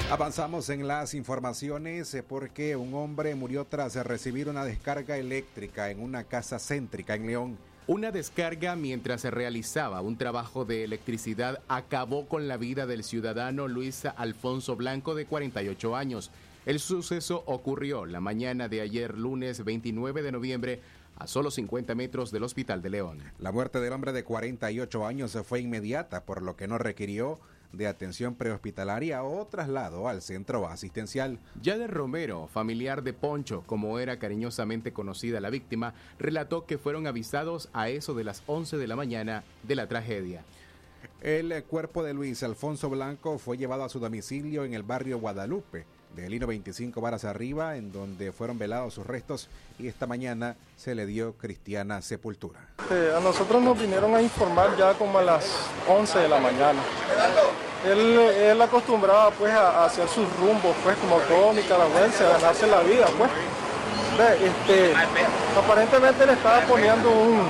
Avanzamos 0.09 0.69
en 0.69 0.87
las 0.87 1.15
informaciones 1.15 2.13
eh, 2.13 2.21
porque 2.21 2.75
un 2.75 2.93
hombre 2.93 3.33
murió 3.33 3.65
tras 3.65 3.95
recibir 3.95 4.47
una 4.47 4.63
descarga 4.63 5.17
eléctrica 5.17 5.89
en 5.89 5.99
una 5.99 6.25
casa 6.25 6.59
céntrica 6.59 7.15
en 7.15 7.25
León. 7.25 7.57
Una 7.87 8.11
descarga 8.11 8.75
mientras 8.75 9.21
se 9.21 9.31
realizaba 9.31 10.01
un 10.01 10.17
trabajo 10.17 10.65
de 10.65 10.83
electricidad 10.83 11.61
acabó 11.67 12.27
con 12.27 12.47
la 12.47 12.57
vida 12.57 12.85
del 12.85 13.03
ciudadano 13.03 13.67
Luis 13.67 14.05
Alfonso 14.05 14.75
Blanco 14.75 15.15
de 15.15 15.25
48 15.25 15.95
años. 15.95 16.31
El 16.65 16.79
suceso 16.79 17.43
ocurrió 17.45 18.05
la 18.05 18.21
mañana 18.21 18.69
de 18.69 18.79
ayer 18.79 19.17
lunes 19.17 19.65
29 19.65 20.21
de 20.21 20.31
noviembre 20.31 20.79
a 21.17 21.27
solo 21.27 21.51
50 21.51 21.93
metros 21.93 22.31
del 22.31 22.43
Hospital 22.43 22.81
de 22.81 22.89
León. 22.89 23.19
La 23.37 23.51
muerte 23.51 23.81
del 23.81 23.91
hombre 23.91 24.13
de 24.13 24.23
48 24.23 25.05
años 25.05 25.37
fue 25.45 25.59
inmediata, 25.59 26.23
por 26.23 26.41
lo 26.41 26.55
que 26.55 26.69
no 26.69 26.77
requirió 26.77 27.41
de 27.73 27.87
atención 27.87 28.35
prehospitalaria 28.35 29.25
o 29.25 29.45
traslado 29.45 30.07
al 30.07 30.21
centro 30.21 30.65
asistencial. 30.65 31.37
Yader 31.61 31.91
Romero, 31.91 32.47
familiar 32.47 33.03
de 33.03 33.11
Poncho, 33.11 33.63
como 33.65 33.99
era 33.99 34.17
cariñosamente 34.17 34.93
conocida 34.93 35.41
la 35.41 35.49
víctima, 35.49 35.93
relató 36.17 36.65
que 36.65 36.77
fueron 36.77 37.07
avisados 37.07 37.67
a 37.73 37.89
eso 37.89 38.13
de 38.13 38.23
las 38.23 38.41
11 38.47 38.77
de 38.77 38.87
la 38.87 38.95
mañana 38.95 39.43
de 39.63 39.75
la 39.75 39.89
tragedia. 39.89 40.45
El 41.19 41.61
cuerpo 41.65 42.03
de 42.03 42.13
Luis 42.13 42.41
Alfonso 42.41 42.89
Blanco 42.89 43.37
fue 43.37 43.57
llevado 43.57 43.83
a 43.83 43.89
su 43.89 43.99
domicilio 43.99 44.63
en 44.63 44.73
el 44.73 44.83
barrio 44.83 45.19
Guadalupe 45.19 45.85
de 46.15 46.29
Lino 46.29 46.47
25 46.47 47.01
varas 47.01 47.25
arriba, 47.25 47.75
en 47.75 47.91
donde 47.91 48.31
fueron 48.31 48.57
velados 48.57 48.93
sus 48.93 49.05
restos 49.05 49.49
y 49.79 49.87
esta 49.87 50.07
mañana 50.07 50.55
se 50.77 50.95
le 50.95 51.05
dio 51.05 51.33
cristiana 51.33 52.01
sepultura. 52.01 52.59
Eh, 52.91 53.13
a 53.15 53.19
nosotros 53.19 53.61
nos 53.61 53.79
vinieron 53.79 54.13
a 54.15 54.21
informar 54.21 54.77
ya 54.77 54.93
como 54.93 55.19
a 55.19 55.23
las 55.23 55.45
11 55.87 56.19
de 56.19 56.29
la 56.29 56.39
mañana. 56.39 56.81
Él, 57.85 57.99
él 57.99 58.61
acostumbraba 58.61 59.31
pues 59.31 59.51
a, 59.53 59.85
hacer 59.85 60.07
sus 60.07 60.25
rumbos 60.37 60.75
pues 60.83 60.95
como 60.97 61.17
todo 61.21 61.53
nicaragüense, 61.53 62.23
a 62.25 62.29
ganarse 62.37 62.67
la 62.67 62.81
vida 62.81 63.07
pues. 63.17 63.31
Este, 64.13 64.93
aparentemente 65.57 66.25
le 66.25 66.33
estaba 66.33 66.61
poniendo 66.67 67.09
un, 67.09 67.49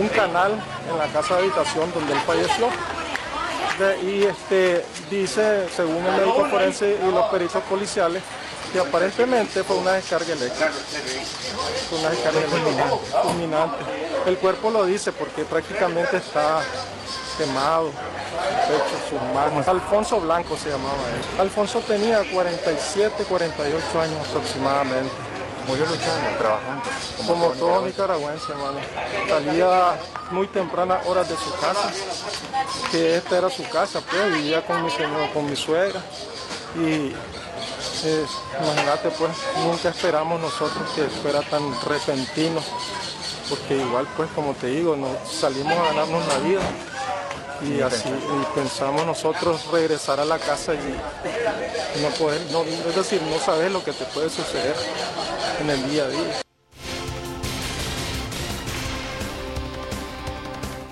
un 0.00 0.08
canal 0.08 0.52
en 0.90 0.98
la 0.98 1.06
casa 1.08 1.36
de 1.36 1.42
habitación 1.42 1.92
donde 1.92 2.14
él 2.14 2.20
falleció 2.20 2.68
y 4.02 4.24
este, 4.24 4.84
dice, 5.10 5.68
según 5.74 6.04
el 6.06 6.12
médico 6.12 6.46
forense 6.48 6.98
y 7.02 7.12
los 7.12 7.26
peritos 7.26 7.62
policiales, 7.64 8.22
que 8.72 8.80
aparentemente 8.80 9.62
fue 9.62 9.76
una 9.76 9.92
descarga 9.92 10.32
eléctrica. 10.32 10.70
Fue 11.88 11.98
una 11.98 12.10
descarga 12.10 12.38
eléctrica 12.38 12.86
fulminante. 13.22 13.84
El 14.26 14.38
cuerpo 14.38 14.70
lo 14.70 14.86
dice 14.86 15.12
porque 15.12 15.44
prácticamente 15.44 16.16
está 16.16 16.62
quemado, 17.36 17.90
pecho, 17.90 18.96
sus 19.10 19.34
manos. 19.34 19.68
Alfonso 19.68 20.20
Blanco 20.20 20.56
se 20.56 20.70
llamaba 20.70 20.94
él. 20.94 21.40
Alfonso 21.40 21.80
tenía 21.80 22.22
47, 22.32 23.24
48 23.24 24.00
años 24.00 24.28
aproximadamente. 24.28 25.12
Murió 25.66 25.84
luchando, 25.86 26.38
trabajando. 26.38 26.82
Como, 27.16 27.32
como 27.32 27.54
todo 27.54 27.86
nicaragüense, 27.86 28.52
hermano. 28.52 28.78
Salía 29.28 29.98
muy 30.30 30.46
tempranas 30.48 31.06
horas 31.06 31.28
de 31.28 31.36
su 31.36 31.52
casa, 31.60 31.92
que 32.90 33.16
esta 33.16 33.38
era 33.38 33.50
su 33.50 33.68
casa, 33.68 34.00
pues, 34.00 34.34
vivía 34.34 34.64
con 34.64 34.82
mi 34.84 34.90
señor, 34.90 35.32
con 35.32 35.46
mi 35.46 35.56
suegra. 35.56 36.00
Y 36.76 37.12
eh, 38.04 38.26
imagínate, 38.62 39.10
pues, 39.10 39.32
nunca 39.64 39.88
esperamos 39.88 40.40
nosotros 40.40 40.88
que 40.94 41.04
fuera 41.04 41.42
tan 41.42 41.62
repentino, 41.82 42.60
porque 43.48 43.76
igual, 43.76 44.06
pues, 44.16 44.28
como 44.34 44.54
te 44.54 44.68
digo, 44.68 44.94
nos 44.94 45.16
salimos 45.28 45.72
a 45.72 45.84
ganarnos 45.84 46.26
la 46.28 46.38
vida 46.38 46.60
y 47.62 47.80
así 47.80 48.08
y 48.08 48.54
pensamos 48.54 49.06
nosotros 49.06 49.70
regresar 49.70 50.20
a 50.20 50.24
la 50.24 50.38
casa 50.38 50.74
y 50.74 52.02
no 52.02 52.08
poder, 52.10 52.40
no, 52.52 52.62
es 52.62 52.94
decir, 52.94 53.20
no 53.22 53.38
sabes 53.38 53.72
lo 53.72 53.82
que 53.82 53.92
te 53.92 54.04
puede 54.06 54.28
suceder 54.28 54.74
en 55.60 55.70
el 55.70 55.90
día 55.90 56.04
a 56.04 56.08
día. 56.08 56.42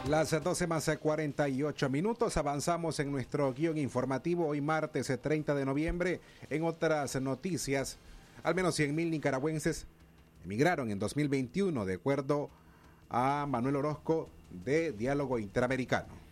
Las 0.09 0.31
12 0.31 0.66
más 0.66 0.90
48 1.00 1.88
minutos 1.88 2.37
avanzamos 2.37 3.00
en 3.00 3.11
nuestro 3.11 3.53
guion 3.53 3.79
informativo 3.79 4.46
hoy 4.46 4.61
martes 4.61 5.11
30 5.20 5.55
de 5.55 5.64
noviembre. 5.64 6.20
En 6.50 6.64
otras 6.64 7.20
noticias, 7.20 7.96
al 8.42 8.55
menos 8.55 8.79
100.000 8.79 9.11
nicaragüenses 9.11 9.87
emigraron 10.44 10.90
en 10.90 10.98
2021 10.98 11.85
de 11.87 11.94
acuerdo 11.94 12.50
a 13.09 13.46
Manuel 13.48 13.77
Orozco 13.77 14.29
de 14.50 14.92
Diálogo 14.92 15.38
Interamericano. 15.38 16.23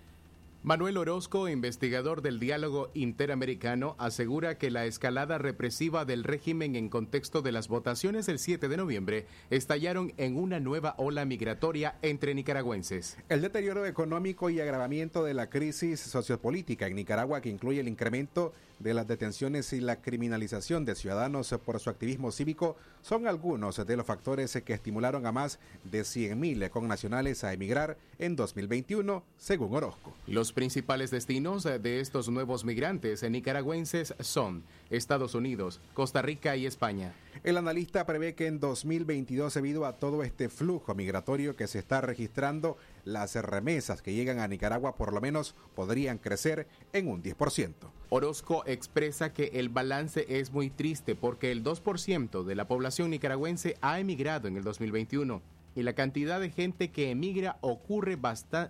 Manuel 0.65 0.97
Orozco, 0.97 1.49
investigador 1.49 2.23
del 2.23 2.39
diálogo 2.39 2.93
interamericano, 2.95 3.97
asegura 3.99 4.59
que 4.59 4.71
la 4.71 4.85
escalada 4.85 5.37
represiva 5.37 6.05
del 6.05 6.23
régimen 6.23 6.77
en 6.77 6.89
contexto 6.89 7.43
de 7.43 7.51
las 7.51 7.67
votaciones 7.67 8.27
del 8.27 8.39
7 8.39 8.69
de 8.69 8.77
noviembre 8.77 9.27
estallaron 9.51 10.13
en 10.19 10.37
una 10.37 10.61
nueva 10.61 10.95
ola 10.99 11.25
migratoria 11.25 11.97
entre 12.01 12.37
nicaragüenses. 12.37 13.17
El 13.29 13.41
deterioro 13.41 13.87
económico 13.87 14.51
y 14.51 14.61
agravamiento 14.61 15.25
de 15.25 15.35
la 15.35 15.51
crisis 15.51 15.99
sociopolítica 15.99 16.87
en 16.87 16.95
Nicaragua, 16.95 17.41
que 17.41 17.49
incluye 17.49 17.81
el 17.81 17.89
incremento 17.89 18.53
de 18.83 18.95
las 18.95 19.07
detenciones 19.07 19.73
y 19.73 19.81
la 19.81 20.01
criminalización 20.01 20.85
de 20.85 20.95
ciudadanos 20.95 21.55
por 21.65 21.79
su 21.81 21.91
activismo 21.91 22.33
cívico 22.33 22.77
son 23.01 23.27
algunos 23.27 23.85
de 23.85 23.97
los 23.97 24.07
factores 24.07 24.53
que 24.65 24.73
estimularon 24.73 25.27
a 25.27 25.33
más 25.33 25.59
de 25.85 26.03
100.000 26.03 26.71
connacionales 26.71 27.45
a 27.45 27.53
emigrar 27.53 27.97
en 28.19 28.37
2021, 28.37 29.25
según 29.37 29.75
Orozco. 29.75 30.13
Los 30.27 30.53
principales 30.53 31.11
destinos 31.11 31.65
de 31.65 32.01
estos 32.01 32.29
nuevos 32.29 32.65
migrantes 32.65 33.23
nicaragüenses 33.29 34.15
son 34.21 34.65
Estados 34.91 35.35
Unidos, 35.35 35.81
Costa 35.95 36.23
Rica 36.23 36.57
y 36.57 36.67
España. 36.67 37.15
El 37.45 37.57
analista 37.57 38.07
prevé 38.07 38.35
que 38.35 38.47
en 38.47 38.61
2022, 38.61 39.55
debido 39.55 39.87
a 39.87 39.97
todo 39.97 40.23
este 40.23 40.49
flujo 40.49 40.95
migratorio 40.95 41.57
que 41.57 41.67
se 41.67 41.79
está 41.79 42.01
registrando, 42.01 42.77
las 43.05 43.35
remesas 43.35 44.03
que 44.03 44.15
llegan 44.15 44.39
a 44.39 44.49
Nicaragua 44.49 44.97
por 44.97 45.13
lo 45.13 45.21
menos 45.21 45.55
podrían 45.75 46.19
crecer 46.19 46.67
en 46.93 47.09
un 47.09 47.23
10%. 47.23 47.75
Orozco 48.11 48.63
expresa 48.67 49.33
que 49.33 49.53
el 49.55 49.69
balance 49.69 50.27
es 50.29 50.53
muy 50.53 50.71
triste 50.71 51.15
porque 51.15 51.51
el 51.51 51.65
2% 51.65 52.45
de 52.45 52.55
la 52.55 52.69
población 52.69 53.11
nicaragüense 53.11 53.77
ha 53.81 53.99
emigrado 54.01 54.49
en 54.49 54.57
el 54.57 54.65
2021 54.65 55.43
y 55.75 55.83
la 55.83 55.95
cantidad 55.95 56.41
de 56.41 56.51
gente 56.51 56.91
que 56.91 57.11
emigra 57.11 57.59
ocurre 57.61 58.19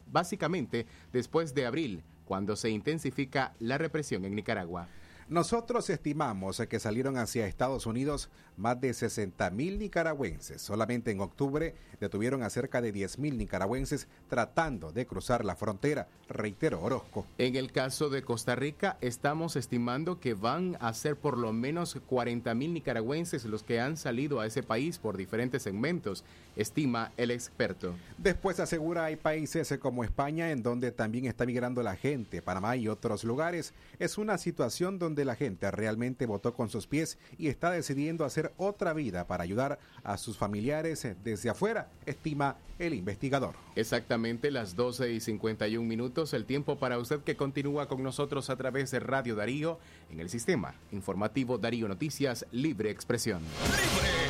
básicamente 0.06 0.86
después 1.12 1.54
de 1.54 1.66
abril, 1.66 2.02
cuando 2.24 2.56
se 2.56 2.70
intensifica 2.70 3.54
la 3.58 3.78
represión 3.78 4.24
en 4.24 4.34
Nicaragua. 4.34 4.88
Nosotros 5.32 5.88
estimamos 5.88 6.60
que 6.68 6.78
salieron 6.78 7.16
hacia 7.16 7.46
Estados 7.46 7.86
Unidos 7.86 8.28
más 8.58 8.78
de 8.82 8.92
60 8.92 9.48
mil 9.48 9.78
nicaragüenses. 9.78 10.60
Solamente 10.60 11.10
en 11.10 11.22
octubre 11.22 11.74
detuvieron 12.00 12.42
a 12.42 12.50
cerca 12.50 12.82
de 12.82 12.92
10 12.92 13.18
mil 13.18 13.38
nicaragüenses 13.38 14.08
tratando 14.28 14.92
de 14.92 15.06
cruzar 15.06 15.46
la 15.46 15.56
frontera, 15.56 16.06
reiteró 16.28 16.82
Orozco. 16.82 17.24
En 17.38 17.56
el 17.56 17.72
caso 17.72 18.10
de 18.10 18.22
Costa 18.22 18.56
Rica, 18.56 18.98
estamos 19.00 19.56
estimando 19.56 20.20
que 20.20 20.34
van 20.34 20.76
a 20.80 20.92
ser 20.92 21.16
por 21.16 21.38
lo 21.38 21.54
menos 21.54 21.98
40 22.06 22.54
mil 22.54 22.74
nicaragüenses 22.74 23.46
los 23.46 23.62
que 23.62 23.80
han 23.80 23.96
salido 23.96 24.38
a 24.38 24.46
ese 24.46 24.62
país 24.62 24.98
por 24.98 25.16
diferentes 25.16 25.62
segmentos, 25.62 26.24
estima 26.56 27.10
el 27.16 27.30
experto. 27.30 27.94
Después 28.18 28.60
asegura 28.60 29.04
hay 29.04 29.16
países 29.16 29.72
como 29.80 30.04
España 30.04 30.50
en 30.50 30.62
donde 30.62 30.92
también 30.92 31.24
está 31.24 31.46
migrando 31.46 31.82
la 31.82 31.96
gente, 31.96 32.42
Panamá 32.42 32.76
y 32.76 32.88
otros 32.88 33.24
lugares. 33.24 33.72
Es 33.98 34.18
una 34.18 34.36
situación 34.36 34.98
donde 34.98 35.21
la 35.24 35.36
gente 35.36 35.70
realmente 35.70 36.26
votó 36.26 36.54
con 36.54 36.68
sus 36.68 36.86
pies 36.86 37.18
y 37.38 37.48
está 37.48 37.70
decidiendo 37.70 38.24
hacer 38.24 38.52
otra 38.56 38.92
vida 38.92 39.26
para 39.26 39.44
ayudar 39.44 39.78
a 40.04 40.16
sus 40.16 40.36
familiares 40.36 41.06
desde 41.22 41.50
afuera, 41.50 41.90
estima 42.06 42.56
el 42.78 42.94
investigador. 42.94 43.54
Exactamente 43.76 44.50
las 44.50 44.76
12 44.76 45.12
y 45.12 45.20
51 45.20 45.86
minutos, 45.86 46.34
el 46.34 46.44
tiempo 46.44 46.76
para 46.76 46.98
usted 46.98 47.20
que 47.20 47.36
continúa 47.36 47.88
con 47.88 48.02
nosotros 48.02 48.50
a 48.50 48.56
través 48.56 48.90
de 48.90 49.00
Radio 49.00 49.36
Darío 49.36 49.78
en 50.10 50.20
el 50.20 50.28
sistema 50.28 50.74
informativo 50.90 51.58
Darío 51.58 51.88
Noticias 51.88 52.46
Libre 52.50 52.90
Expresión. 52.90 53.42
Libre 53.42 54.21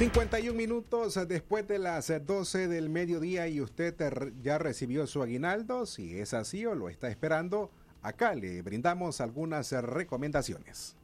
51 0.00 0.56
minutos 0.56 1.20
después 1.28 1.68
de 1.68 1.78
las 1.78 2.10
12 2.24 2.68
del 2.68 2.88
mediodía 2.88 3.48
y 3.48 3.60
usted 3.60 3.94
ya 4.42 4.56
recibió 4.56 5.06
su 5.06 5.22
aguinaldo, 5.22 5.84
si 5.84 6.18
es 6.18 6.32
así 6.32 6.64
o 6.64 6.74
lo 6.74 6.88
está 6.88 7.10
esperando, 7.10 7.70
acá 8.00 8.34
le 8.34 8.62
brindamos 8.62 9.20
algunas 9.20 9.70
recomendaciones. 9.72 10.96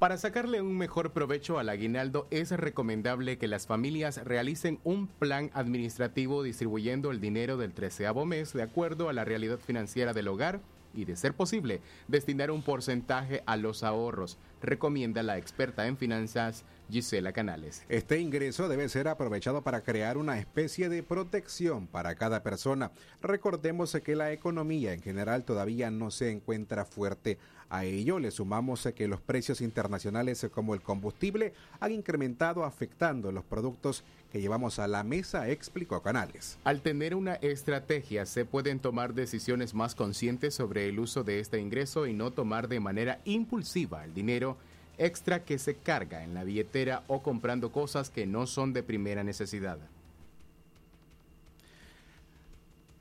Para 0.00 0.18
sacarle 0.18 0.60
un 0.60 0.76
mejor 0.76 1.12
provecho 1.12 1.60
al 1.60 1.68
aguinaldo 1.68 2.26
es 2.32 2.50
recomendable 2.50 3.38
que 3.38 3.46
las 3.46 3.68
familias 3.68 4.16
realicen 4.24 4.80
un 4.82 5.06
plan 5.06 5.52
administrativo 5.54 6.42
distribuyendo 6.42 7.12
el 7.12 7.20
dinero 7.20 7.56
del 7.56 7.74
treceavo 7.74 8.24
mes 8.24 8.52
de 8.52 8.62
acuerdo 8.62 9.08
a 9.08 9.12
la 9.12 9.24
realidad 9.24 9.60
financiera 9.60 10.12
del 10.12 10.26
hogar 10.26 10.58
y, 10.94 11.04
de 11.04 11.14
ser 11.14 11.34
posible, 11.34 11.80
destinar 12.08 12.50
un 12.50 12.62
porcentaje 12.62 13.44
a 13.46 13.56
los 13.56 13.84
ahorros, 13.84 14.36
recomienda 14.60 15.22
la 15.22 15.38
experta 15.38 15.86
en 15.86 15.96
finanzas 15.96 16.64
Gisela 16.90 17.32
Canales. 17.32 17.84
Este 17.88 18.20
ingreso 18.20 18.68
debe 18.68 18.88
ser 18.88 19.08
aprovechado 19.08 19.62
para 19.62 19.82
crear 19.82 20.16
una 20.16 20.38
especie 20.38 20.88
de 20.88 21.02
protección 21.02 21.86
para 21.86 22.14
cada 22.14 22.42
persona. 22.42 22.90
Recordemos 23.22 23.96
que 24.04 24.16
la 24.16 24.32
economía 24.32 24.92
en 24.92 25.02
general 25.02 25.44
todavía 25.44 25.90
no 25.90 26.10
se 26.10 26.30
encuentra 26.30 26.84
fuerte. 26.84 27.38
A 27.68 27.84
ello 27.84 28.20
le 28.20 28.30
sumamos 28.30 28.88
que 28.94 29.08
los 29.08 29.20
precios 29.20 29.60
internacionales 29.60 30.46
como 30.52 30.74
el 30.74 30.82
combustible 30.82 31.52
han 31.80 31.92
incrementado 31.92 32.64
afectando 32.64 33.32
los 33.32 33.44
productos 33.44 34.04
que 34.30 34.40
llevamos 34.40 34.78
a 34.78 34.86
la 34.86 35.02
mesa, 35.02 35.48
explicó 35.48 36.00
Canales. 36.02 36.58
Al 36.62 36.80
tener 36.80 37.14
una 37.14 37.34
estrategia 37.34 38.26
se 38.26 38.44
pueden 38.44 38.78
tomar 38.78 39.14
decisiones 39.14 39.74
más 39.74 39.94
conscientes 39.94 40.54
sobre 40.54 40.88
el 40.88 41.00
uso 41.00 41.24
de 41.24 41.40
este 41.40 41.60
ingreso 41.60 42.06
y 42.06 42.12
no 42.12 42.30
tomar 42.30 42.68
de 42.68 42.78
manera 42.78 43.20
impulsiva 43.24 44.04
el 44.04 44.14
dinero 44.14 44.56
extra 44.98 45.44
que 45.44 45.58
se 45.58 45.76
carga 45.76 46.22
en 46.24 46.34
la 46.34 46.44
billetera 46.44 47.02
o 47.06 47.22
comprando 47.22 47.72
cosas 47.72 48.10
que 48.10 48.26
no 48.26 48.46
son 48.46 48.72
de 48.72 48.82
primera 48.82 49.24
necesidad. 49.24 49.78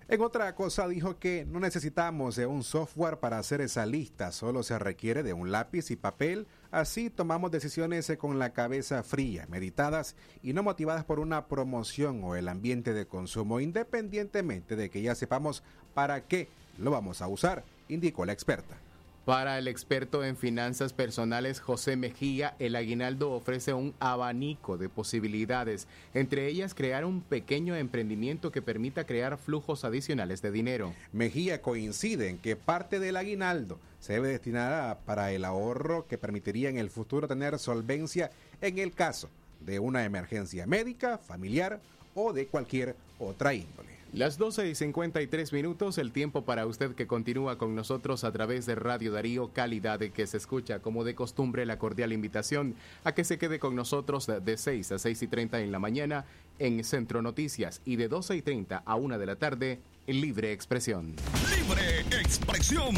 En 0.07 0.21
otra 0.21 0.53
cosa 0.53 0.87
dijo 0.87 1.17
que 1.17 1.47
no 1.49 1.59
necesitamos 1.59 2.35
de 2.35 2.45
un 2.45 2.63
software 2.63 3.17
para 3.17 3.39
hacer 3.39 3.59
esa 3.59 3.87
lista, 3.87 4.31
solo 4.31 4.61
se 4.61 4.77
requiere 4.77 5.23
de 5.23 5.33
un 5.33 5.51
lápiz 5.51 5.89
y 5.89 5.95
papel, 5.95 6.45
así 6.69 7.09
tomamos 7.09 7.49
decisiones 7.49 8.11
con 8.19 8.37
la 8.37 8.53
cabeza 8.53 9.01
fría, 9.01 9.47
meditadas 9.49 10.15
y 10.43 10.53
no 10.53 10.61
motivadas 10.61 11.05
por 11.05 11.19
una 11.19 11.47
promoción 11.47 12.23
o 12.23 12.35
el 12.35 12.49
ambiente 12.49 12.93
de 12.93 13.07
consumo, 13.07 13.59
independientemente 13.59 14.75
de 14.75 14.91
que 14.91 15.01
ya 15.01 15.15
sepamos 15.15 15.63
para 15.95 16.21
qué 16.21 16.49
lo 16.77 16.91
vamos 16.91 17.23
a 17.23 17.27
usar, 17.27 17.63
indicó 17.89 18.25
la 18.25 18.33
experta. 18.33 18.77
Para 19.25 19.57
el 19.57 19.67
experto 19.67 20.23
en 20.23 20.37
finanzas 20.37 20.93
personales 20.93 21.59
José 21.59 21.95
Mejía, 21.95 22.55
el 22.59 22.75
aguinaldo 22.75 23.31
ofrece 23.31 23.73
un 23.73 23.95
abanico 23.99 24.77
de 24.77 24.87
posibilidades, 24.87 25.87
entre 26.13 26.45
ellas 26.45 26.75
crear 26.75 27.05
un 27.05 27.21
pequeño 27.21 27.75
emprendimiento 27.75 28.51
que 28.51 28.61
permita 28.61 29.07
crear 29.07 29.39
flujos 29.39 29.83
adicionales 29.83 30.43
de 30.43 30.51
dinero. 30.51 30.93
Mejía 31.11 31.63
coincide 31.63 32.29
en 32.29 32.37
que 32.37 32.55
parte 32.55 32.99
del 32.99 33.17
aguinaldo 33.17 33.79
se 33.99 34.13
debe 34.13 34.27
destinar 34.27 34.99
para 35.07 35.31
el 35.31 35.43
ahorro 35.43 36.05
que 36.07 36.19
permitiría 36.19 36.69
en 36.69 36.77
el 36.77 36.91
futuro 36.91 37.27
tener 37.27 37.57
solvencia 37.57 38.29
en 38.61 38.77
el 38.77 38.93
caso 38.93 39.27
de 39.59 39.79
una 39.79 40.05
emergencia 40.05 40.67
médica, 40.67 41.17
familiar 41.17 41.79
o 42.13 42.31
de 42.31 42.45
cualquier 42.45 42.95
otra 43.17 43.55
índole. 43.55 43.94
Las 44.15 44.37
12 44.37 44.69
y 44.69 44.75
53 44.75 45.51
minutos, 45.51 45.97
el 45.97 46.13
tiempo 46.13 46.45
para 46.45 46.65
usted 46.65 46.95
que 46.95 47.05
continúa 47.05 47.57
con 47.57 47.75
nosotros 47.75 48.23
a 48.23 48.31
través 48.31 48.65
de 48.65 48.73
Radio 48.73 49.11
Darío, 49.11 49.51
calidad 49.51 49.99
de 49.99 50.11
que 50.11 50.25
se 50.25 50.37
escucha 50.37 50.79
como 50.79 51.03
de 51.03 51.15
costumbre 51.15 51.65
la 51.65 51.77
cordial 51.77 52.13
invitación 52.13 52.75
a 53.03 53.11
que 53.11 53.25
se 53.25 53.37
quede 53.37 53.59
con 53.59 53.75
nosotros 53.75 54.27
de 54.27 54.57
6 54.57 54.93
a 54.93 54.99
6 54.99 55.21
y 55.21 55.27
30 55.27 55.59
en 55.59 55.73
la 55.73 55.79
mañana 55.79 56.23
en 56.59 56.81
Centro 56.85 57.21
Noticias 57.21 57.81
y 57.83 57.97
de 57.97 58.07
12 58.07 58.37
y 58.37 58.41
30 58.41 58.83
a 58.85 58.95
1 58.95 59.19
de 59.19 59.25
la 59.25 59.35
tarde 59.35 59.81
en 60.07 60.21
Libre 60.21 60.53
Expresión. 60.53 61.13
Libre 61.53 61.99
Expresión. 62.17 62.95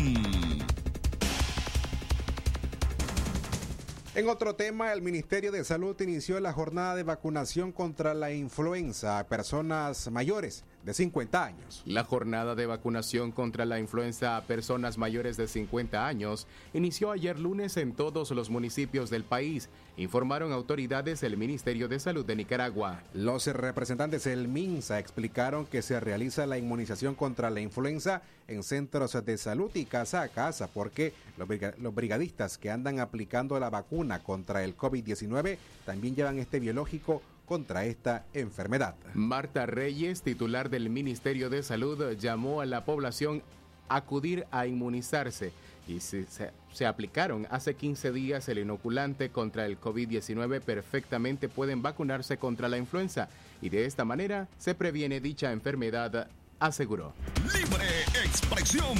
En 4.14 4.30
otro 4.30 4.56
tema, 4.56 4.94
el 4.94 5.04
Ministerio 5.04 5.52
de 5.52 5.64
Salud 5.64 6.00
inició 6.02 6.40
la 6.40 6.52
jornada 6.52 6.96
de 6.96 7.04
vacunación 7.04 7.72
contra 7.72 8.16
la 8.16 8.32
influenza 8.32 9.20
a 9.20 9.28
personas 9.28 10.12
mayores 10.12 10.64
de 10.84 10.94
50 10.94 11.44
años. 11.44 11.82
La 11.86 12.04
jornada 12.04 12.56
de 12.56 12.66
vacunación 12.66 13.32
contra 13.32 13.66
la 13.66 13.80
influenza 13.80 14.38
a 14.38 14.44
personas 14.44 14.98
mayores 14.98 15.36
de 15.36 15.48
50 15.48 16.08
años 16.08 16.48
inició 16.74 17.12
ayer 17.12 17.40
lunes 17.40 17.78
en 17.78 17.94
todos 17.94 18.32
los 18.32 18.50
municipios 18.50 19.10
del 19.10 19.24
país, 19.24 19.70
informaron 19.98 20.54
autoridades 20.54 21.22
del 21.22 21.38
Ministerio 21.38 21.88
de 21.88 22.00
Salud 22.00 22.26
de 22.26 22.36
Nicaragua. 22.36 23.02
Los 23.14 23.48
representantes 23.48 24.24
del 24.24 24.48
MINSA 24.48 25.00
explicaron 25.00 25.66
que 25.66 25.82
se 25.82 26.00
realiza 26.00 26.46
la 26.46 26.58
inmunización 26.58 27.16
contra 27.16 27.50
la 27.50 27.60
influenza 27.60 28.22
en 28.48 28.64
centros 28.64 29.14
de 29.26 29.38
salud 29.38 29.72
y 29.74 29.86
casa 29.86 30.22
a 30.22 30.30
casa 30.30 30.68
porque 30.68 31.14
los, 31.38 31.94
brigadistas 31.94 32.58
que 32.58 32.72
andan 32.72 33.00
aplicando 33.00 33.60
la 33.60 33.70
vacuna 33.70 34.24
contra 34.24 34.64
el 34.64 34.78
COVID-19 34.78 35.58
también 35.86 36.16
llevan 36.16 36.40
este 36.40 36.60
biológico 36.60 37.22
contra 37.48 37.86
esta 37.86 38.26
enfermedad. 38.34 38.96
Marta 39.14 39.66
Reyes, 39.66 40.22
titular 40.22 40.70
del 40.70 40.90
Ministerio 40.90 41.50
de 41.50 41.64
Salud, 41.64 42.14
llamó 42.18 42.62
a 42.62 42.66
la 42.66 42.86
población 42.86 43.42
a 43.90 43.96
acudir 43.96 44.46
a 44.52 44.68
inmunizarse 44.68 45.54
y 45.88 46.02
se, 46.02 46.26
se, 46.26 46.52
se, 46.74 46.86
aplicaron 46.86 47.48
hace 47.50 47.76
15 47.76 48.12
días 48.12 48.50
el 48.50 48.60
inoculante 48.60 49.30
contra 49.30 49.66
el 49.66 49.80
COVID-19 49.80 50.60
perfectamente 50.60 51.48
pueden 51.48 51.82
vacunarse 51.82 52.38
contra 52.38 52.68
la 52.68 52.78
influenza 52.78 53.30
y 53.62 53.70
de 53.70 53.86
esta 53.86 54.04
manera 54.04 54.50
se 54.58 54.76
previene 54.76 55.22
dicha 55.22 55.54
enfermedad, 55.54 56.28
aseguró. 56.60 57.14
Libre 57.54 57.86
expresión. 58.26 58.98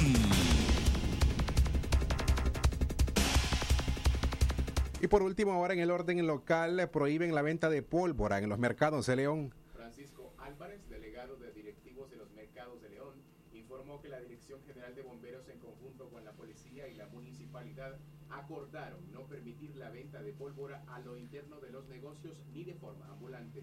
Y 5.00 5.06
por 5.06 5.22
último, 5.22 5.52
ahora 5.52 5.74
en 5.74 5.78
el 5.78 5.92
orden 5.92 6.26
local, 6.26 6.90
prohíben 6.90 7.32
la 7.32 7.42
venta 7.42 7.70
de 7.70 7.82
pólvora 7.82 8.38
en 8.38 8.48
los 8.48 8.58
mercados 8.58 9.06
de 9.06 9.14
León. 9.14 9.54
Francisco 9.72 10.32
Álvarez, 10.38 10.80
delegado 10.88 11.36
de 11.36 11.52
directivos 11.52 12.10
de 12.10 12.16
los 12.16 12.28
mercados 12.32 12.82
de 12.82 12.88
León, 12.88 13.14
informó 13.52 14.02
que 14.02 14.08
la 14.08 14.18
Dirección 14.18 14.60
General 14.66 14.92
de 14.96 15.02
Bomberos, 15.02 15.48
en 15.50 15.60
conjunto 15.60 16.08
con 16.08 16.24
la 16.24 16.32
policía 16.32 16.88
y 16.88 16.94
la 16.94 17.06
municipalidad, 17.06 17.96
acordaron 18.28 19.12
no 19.12 19.22
permitir 19.26 19.76
la 19.76 19.88
venta 19.90 20.20
de 20.20 20.32
pólvora 20.32 20.82
a 20.88 20.98
lo 20.98 21.16
interno 21.16 21.60
de 21.60 21.70
los 21.70 21.86
negocios 21.86 22.36
ni 22.52 22.64
de 22.64 22.74
forma 22.74 23.06
ambulante. 23.06 23.62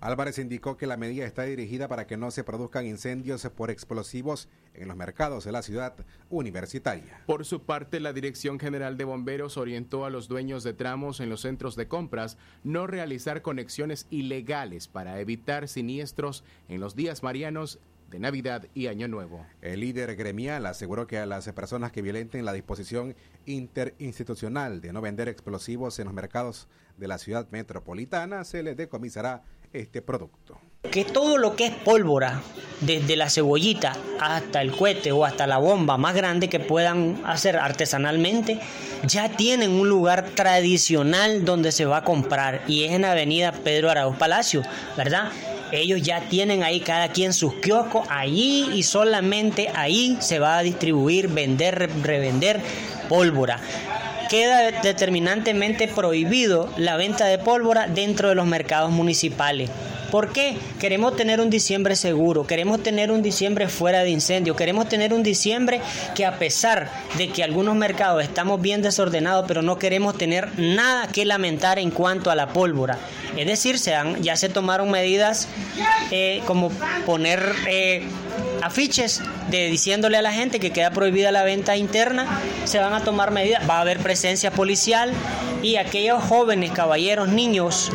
Álvarez 0.00 0.38
indicó 0.38 0.76
que 0.76 0.86
la 0.86 0.96
medida 0.96 1.26
está 1.26 1.42
dirigida 1.42 1.88
para 1.88 2.06
que 2.06 2.16
no 2.16 2.30
se 2.30 2.44
produzcan 2.44 2.86
incendios 2.86 3.48
por 3.54 3.70
explosivos 3.70 4.48
en 4.74 4.86
los 4.86 4.96
mercados 4.96 5.44
de 5.44 5.50
la 5.50 5.62
ciudad 5.62 5.94
universitaria. 6.30 7.22
Por 7.26 7.44
su 7.44 7.62
parte, 7.62 7.98
la 7.98 8.12
Dirección 8.12 8.60
General 8.60 8.96
de 8.96 9.04
Bomberos 9.04 9.56
orientó 9.56 10.04
a 10.04 10.10
los 10.10 10.28
dueños 10.28 10.62
de 10.62 10.72
tramos 10.72 11.18
en 11.18 11.30
los 11.30 11.40
centros 11.40 11.74
de 11.74 11.88
compras 11.88 12.38
no 12.62 12.86
realizar 12.86 13.42
conexiones 13.42 14.06
ilegales 14.10 14.86
para 14.86 15.18
evitar 15.20 15.66
siniestros 15.66 16.44
en 16.68 16.80
los 16.80 16.94
días 16.94 17.24
marianos 17.24 17.80
de 18.08 18.18
Navidad 18.18 18.66
y 18.74 18.86
Año 18.86 19.06
Nuevo. 19.08 19.44
El 19.60 19.80
líder 19.80 20.16
gremial 20.16 20.64
aseguró 20.66 21.06
que 21.06 21.18
a 21.18 21.26
las 21.26 21.50
personas 21.52 21.92
que 21.92 22.02
violenten 22.02 22.44
la 22.44 22.52
disposición 22.52 23.14
interinstitucional 23.46 24.80
de 24.80 24.92
no 24.92 25.00
vender 25.00 25.28
explosivos 25.28 25.98
en 25.98 26.06
los 26.06 26.14
mercados 26.14 26.68
de 26.96 27.08
la 27.08 27.18
ciudad 27.18 27.48
metropolitana 27.50 28.44
se 28.44 28.62
les 28.62 28.76
decomisará 28.76 29.42
este 29.72 30.02
producto. 30.02 30.58
Que 30.90 31.04
todo 31.04 31.38
lo 31.38 31.56
que 31.56 31.66
es 31.66 31.74
pólvora, 31.74 32.40
desde 32.80 33.16
la 33.16 33.28
cebollita 33.28 33.96
hasta 34.20 34.62
el 34.62 34.70
cohete 34.70 35.10
o 35.10 35.24
hasta 35.24 35.46
la 35.46 35.58
bomba 35.58 35.96
más 35.96 36.14
grande 36.14 36.48
que 36.48 36.60
puedan 36.60 37.20
hacer 37.26 37.56
artesanalmente, 37.56 38.60
ya 39.04 39.28
tienen 39.30 39.72
un 39.72 39.88
lugar 39.88 40.30
tradicional 40.30 41.44
donde 41.44 41.72
se 41.72 41.84
va 41.84 41.98
a 41.98 42.04
comprar 42.04 42.62
y 42.68 42.84
es 42.84 42.92
en 42.92 43.04
Avenida 43.04 43.52
Pedro 43.52 43.90
Arauz 43.90 44.16
Palacio, 44.16 44.62
¿verdad? 44.96 45.32
Ellos 45.72 46.00
ya 46.00 46.28
tienen 46.28 46.62
ahí 46.62 46.80
cada 46.80 47.08
quien 47.08 47.32
sus 47.32 47.54
kioscos, 47.54 48.06
allí 48.08 48.70
y 48.72 48.84
solamente 48.84 49.68
ahí 49.74 50.16
se 50.20 50.38
va 50.38 50.58
a 50.58 50.62
distribuir, 50.62 51.28
vender, 51.28 51.90
revender 52.02 52.60
pólvora 53.08 53.60
queda 54.28 54.70
determinantemente 54.82 55.88
prohibido 55.88 56.72
la 56.76 56.96
venta 56.96 57.26
de 57.26 57.38
pólvora 57.38 57.88
dentro 57.88 58.28
de 58.28 58.34
los 58.34 58.46
mercados 58.46 58.90
municipales. 58.90 59.70
¿Por 60.10 60.32
qué? 60.32 60.56
Queremos 60.80 61.16
tener 61.16 61.38
un 61.40 61.50
diciembre 61.50 61.94
seguro, 61.94 62.46
queremos 62.46 62.82
tener 62.82 63.10
un 63.10 63.20
diciembre 63.20 63.68
fuera 63.68 64.04
de 64.04 64.10
incendio, 64.10 64.56
queremos 64.56 64.88
tener 64.88 65.12
un 65.12 65.22
diciembre 65.22 65.82
que 66.14 66.24
a 66.24 66.38
pesar 66.38 66.90
de 67.18 67.28
que 67.28 67.44
algunos 67.44 67.76
mercados 67.76 68.22
estamos 68.22 68.62
bien 68.62 68.80
desordenados, 68.80 69.44
pero 69.46 69.60
no 69.60 69.78
queremos 69.78 70.16
tener 70.16 70.58
nada 70.58 71.08
que 71.08 71.26
lamentar 71.26 71.78
en 71.78 71.90
cuanto 71.90 72.30
a 72.30 72.34
la 72.34 72.48
pólvora. 72.48 72.98
Es 73.36 73.46
decir, 73.46 73.76
ya 74.20 74.36
se 74.36 74.48
tomaron 74.48 74.90
medidas 74.90 75.46
eh, 76.10 76.40
como 76.46 76.70
poner 77.04 77.52
eh, 77.68 78.04
afiches 78.62 79.22
de 79.50 79.68
diciéndole 79.68 80.16
a 80.16 80.22
la 80.22 80.32
gente 80.32 80.60
que 80.60 80.72
queda 80.72 80.90
prohibida 80.90 81.32
la 81.32 81.42
venta 81.42 81.76
interna, 81.76 82.26
se 82.64 82.78
van 82.78 82.92
a 82.92 83.04
tomar 83.04 83.30
medidas, 83.30 83.68
va 83.68 83.78
a 83.78 83.80
haber 83.80 83.98
presencia 83.98 84.50
policial 84.50 85.12
y 85.62 85.76
aquellos 85.76 86.22
jóvenes, 86.22 86.72
caballeros, 86.72 87.28
niños 87.28 87.90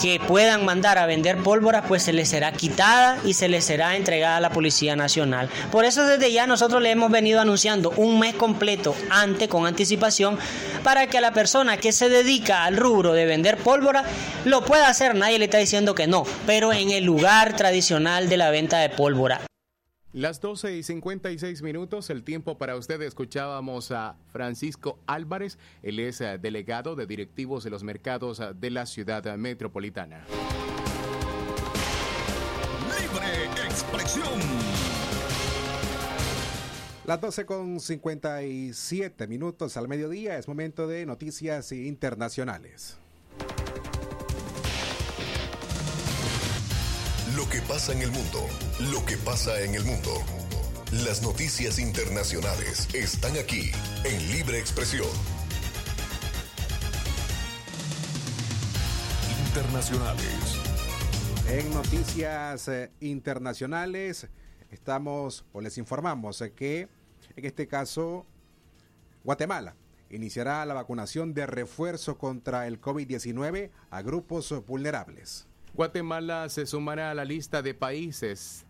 que 0.00 0.18
puedan 0.18 0.64
mandar 0.64 0.96
a 0.96 1.04
vender 1.04 1.36
pólvora, 1.38 1.82
pues 1.82 2.02
se 2.02 2.14
les 2.14 2.30
será 2.30 2.52
quitada 2.52 3.18
y 3.24 3.34
se 3.34 3.48
les 3.48 3.64
será 3.64 3.96
entregada 3.96 4.38
a 4.38 4.40
la 4.40 4.50
Policía 4.50 4.96
Nacional. 4.96 5.50
Por 5.70 5.84
eso 5.84 6.06
desde 6.06 6.32
ya 6.32 6.46
nosotros 6.46 6.80
le 6.80 6.90
hemos 6.90 7.10
venido 7.10 7.38
anunciando 7.38 7.92
un 7.96 8.18
mes 8.18 8.34
completo 8.34 8.94
antes, 9.10 9.48
con 9.48 9.66
anticipación, 9.66 10.38
para 10.82 11.06
que 11.08 11.18
a 11.18 11.20
la 11.20 11.32
persona 11.32 11.76
que 11.76 11.92
se 11.92 12.08
dedica 12.08 12.64
al 12.64 12.78
rubro 12.78 13.12
de 13.12 13.26
vender 13.26 13.58
pólvora 13.58 14.04
lo 14.46 14.64
pueda 14.64 14.88
hacer. 14.88 15.14
Nadie 15.14 15.38
le 15.38 15.44
está 15.44 15.58
diciendo 15.58 15.94
que 15.94 16.06
no, 16.06 16.24
pero 16.46 16.72
en 16.72 16.90
el 16.90 17.04
lugar 17.04 17.54
tradicional 17.56 18.30
de 18.30 18.38
la 18.38 18.50
venta 18.50 18.78
de 18.78 18.88
pólvora. 18.88 19.49
Las 20.12 20.40
12 20.40 20.76
y 20.76 20.82
56 20.82 21.62
minutos, 21.62 22.10
el 22.10 22.24
tiempo 22.24 22.58
para 22.58 22.74
usted. 22.74 23.00
Escuchábamos 23.02 23.92
a 23.92 24.16
Francisco 24.32 24.98
Álvarez, 25.06 25.56
él 25.84 26.00
es 26.00 26.20
eh, 26.20 26.36
delegado 26.36 26.96
de 26.96 27.06
directivos 27.06 27.62
de 27.62 27.70
los 27.70 27.84
mercados 27.84 28.40
eh, 28.40 28.50
de 28.58 28.70
la 28.70 28.86
ciudad 28.86 29.36
metropolitana. 29.36 30.24
Libre 32.88 33.44
expresión. 33.64 34.40
Las 37.06 37.20
12 37.20 37.46
con 37.46 37.78
57 37.78 39.28
minutos 39.28 39.76
al 39.76 39.86
mediodía 39.86 40.38
es 40.38 40.48
momento 40.48 40.88
de 40.88 41.06
noticias 41.06 41.70
internacionales. 41.70 42.98
Lo 47.40 47.48
que 47.48 47.62
pasa 47.62 47.94
en 47.94 48.02
el 48.02 48.10
mundo, 48.10 48.46
lo 48.92 49.02
que 49.06 49.16
pasa 49.16 49.62
en 49.62 49.74
el 49.74 49.82
mundo. 49.82 50.10
Las 50.92 51.22
noticias 51.22 51.78
internacionales 51.78 52.86
están 52.94 53.34
aquí 53.38 53.70
en 54.04 54.30
Libre 54.30 54.58
Expresión. 54.58 55.08
Internacionales. 59.46 60.60
En 61.48 61.72
noticias 61.72 62.68
eh, 62.68 62.90
internacionales 63.00 64.28
estamos 64.70 65.46
o 65.54 65.62
les 65.62 65.78
informamos 65.78 66.42
eh, 66.42 66.52
que 66.52 66.88
en 67.36 67.44
este 67.46 67.66
caso 67.66 68.26
Guatemala 69.24 69.76
iniciará 70.10 70.66
la 70.66 70.74
vacunación 70.74 71.32
de 71.32 71.46
refuerzo 71.46 72.18
contra 72.18 72.66
el 72.66 72.82
COVID-19 72.82 73.70
a 73.88 74.02
grupos 74.02 74.52
vulnerables. 74.66 75.46
Guatemala 75.74 76.48
se 76.48 76.66
sumará 76.66 77.10
a 77.10 77.14
la 77.14 77.24
lista 77.24 77.62
de 77.62 77.74
países 77.74 78.66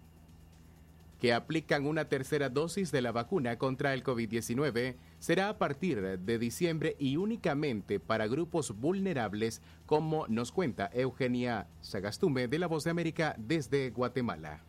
que 1.20 1.34
aplican 1.34 1.86
una 1.86 2.06
tercera 2.06 2.48
dosis 2.48 2.90
de 2.92 3.02
la 3.02 3.12
vacuna 3.12 3.58
contra 3.58 3.92
el 3.92 4.02
COVID-19 4.02 4.94
será 5.18 5.50
a 5.50 5.58
partir 5.58 6.18
de 6.18 6.38
diciembre 6.38 6.96
y 6.98 7.16
únicamente 7.16 8.00
para 8.00 8.26
grupos 8.26 8.80
vulnerables, 8.80 9.60
como 9.84 10.26
nos 10.28 10.50
cuenta 10.50 10.90
Eugenia 10.94 11.66
Sagastume 11.80 12.48
de 12.48 12.58
La 12.58 12.68
Voz 12.68 12.84
de 12.84 12.90
América 12.90 13.34
desde 13.38 13.90
Guatemala. 13.90 14.62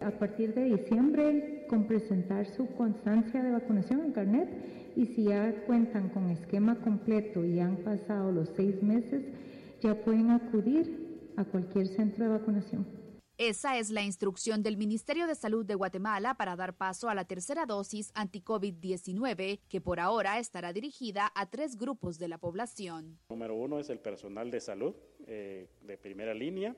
A 0.00 0.10
partir 0.10 0.52
de 0.52 0.64
diciembre, 0.64 1.66
con 1.68 1.86
presentar 1.86 2.46
su 2.46 2.66
constancia 2.74 3.42
de 3.42 3.52
vacunación 3.52 4.00
en 4.00 4.12
carnet 4.12 4.48
y 4.96 5.06
si 5.06 5.24
ya 5.24 5.54
cuentan 5.66 6.08
con 6.10 6.28
esquema 6.30 6.74
completo 6.80 7.44
y 7.44 7.60
han 7.60 7.76
pasado 7.78 8.32
los 8.32 8.50
seis 8.56 8.82
meses, 8.82 9.22
ya 9.84 9.94
pueden 9.94 10.30
acudir 10.30 11.32
a 11.36 11.44
cualquier 11.44 11.86
centro 11.86 12.24
de 12.24 12.30
vacunación. 12.30 12.86
Esa 13.36 13.78
es 13.78 13.90
la 13.90 14.00
instrucción 14.00 14.62
del 14.62 14.78
Ministerio 14.78 15.26
de 15.26 15.34
Salud 15.34 15.66
de 15.66 15.74
Guatemala 15.74 16.34
para 16.34 16.56
dar 16.56 16.74
paso 16.74 17.10
a 17.10 17.14
la 17.14 17.26
tercera 17.26 17.66
dosis 17.66 18.10
anti-COVID-19, 18.14 19.60
que 19.68 19.80
por 19.82 20.00
ahora 20.00 20.38
estará 20.38 20.72
dirigida 20.72 21.30
a 21.34 21.50
tres 21.50 21.76
grupos 21.76 22.18
de 22.18 22.28
la 22.28 22.38
población. 22.38 23.18
Número 23.28 23.56
uno 23.56 23.78
es 23.78 23.90
el 23.90 23.98
personal 23.98 24.50
de 24.50 24.60
salud 24.60 24.94
eh, 25.26 25.68
de 25.82 25.98
primera 25.98 26.32
línea. 26.32 26.74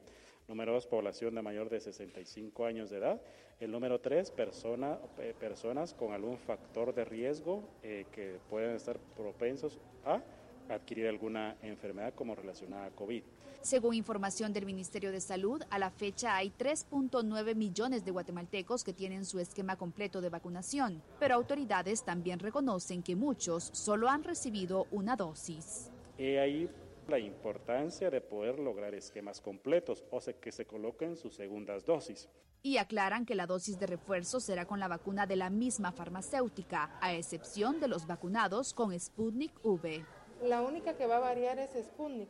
Número 0.48 0.72
dos, 0.72 0.86
población 0.88 1.34
de 1.36 1.42
mayor 1.42 1.68
de 1.68 1.78
65 1.78 2.64
años 2.64 2.90
de 2.90 2.98
edad. 2.98 3.22
El 3.60 3.70
número 3.70 4.00
tres, 4.00 4.32
persona, 4.32 4.98
eh, 5.18 5.32
personas 5.38 5.94
con 5.94 6.12
algún 6.12 6.38
factor 6.38 6.92
de 6.92 7.04
riesgo 7.04 7.68
eh, 7.82 8.06
que 8.10 8.40
pueden 8.50 8.74
estar 8.74 8.98
propensos 9.16 9.78
a 10.04 10.22
adquirir 10.68 11.06
alguna 11.08 11.56
enfermedad 11.62 12.14
como 12.14 12.34
relacionada 12.34 12.86
a 12.86 12.90
COVID. 12.90 13.22
Según 13.66 13.94
información 13.94 14.52
del 14.52 14.64
Ministerio 14.64 15.10
de 15.10 15.20
Salud, 15.20 15.60
a 15.70 15.78
la 15.78 15.90
fecha 15.90 16.36
hay 16.36 16.52
3.9 16.56 17.54
millones 17.56 18.04
de 18.04 18.12
guatemaltecos 18.12 18.84
que 18.84 18.92
tienen 18.92 19.24
su 19.24 19.40
esquema 19.40 19.76
completo 19.76 20.20
de 20.20 20.28
vacunación, 20.28 21.02
pero 21.18 21.34
autoridades 21.34 22.04
también 22.04 22.38
reconocen 22.38 23.02
que 23.02 23.16
muchos 23.16 23.70
solo 23.72 24.08
han 24.08 24.22
recibido 24.22 24.86
una 24.92 25.16
dosis. 25.16 25.90
He 26.16 26.38
ahí 26.38 26.70
la 27.08 27.18
importancia 27.18 28.10
de 28.10 28.20
poder 28.20 28.58
lograr 28.58 28.94
esquemas 28.94 29.40
completos, 29.40 30.04
o 30.10 30.20
sea, 30.20 30.34
que 30.34 30.52
se 30.52 30.66
coloquen 30.66 31.16
sus 31.16 31.34
segundas 31.34 31.84
dosis. 31.84 32.28
Y 32.62 32.78
aclaran 32.78 33.26
que 33.26 33.34
la 33.34 33.46
dosis 33.46 33.78
de 33.78 33.86
refuerzo 33.86 34.40
será 34.40 34.66
con 34.66 34.80
la 34.80 34.88
vacuna 34.88 35.26
de 35.26 35.36
la 35.36 35.50
misma 35.50 35.92
farmacéutica, 35.92 36.98
a 37.00 37.14
excepción 37.14 37.80
de 37.80 37.88
los 37.88 38.06
vacunados 38.06 38.74
con 38.74 38.98
Sputnik 38.98 39.52
V. 39.64 40.04
La 40.42 40.62
única 40.62 40.96
que 40.96 41.06
va 41.06 41.16
a 41.16 41.20
variar 41.20 41.58
es 41.58 41.70
Sputnik, 41.72 42.28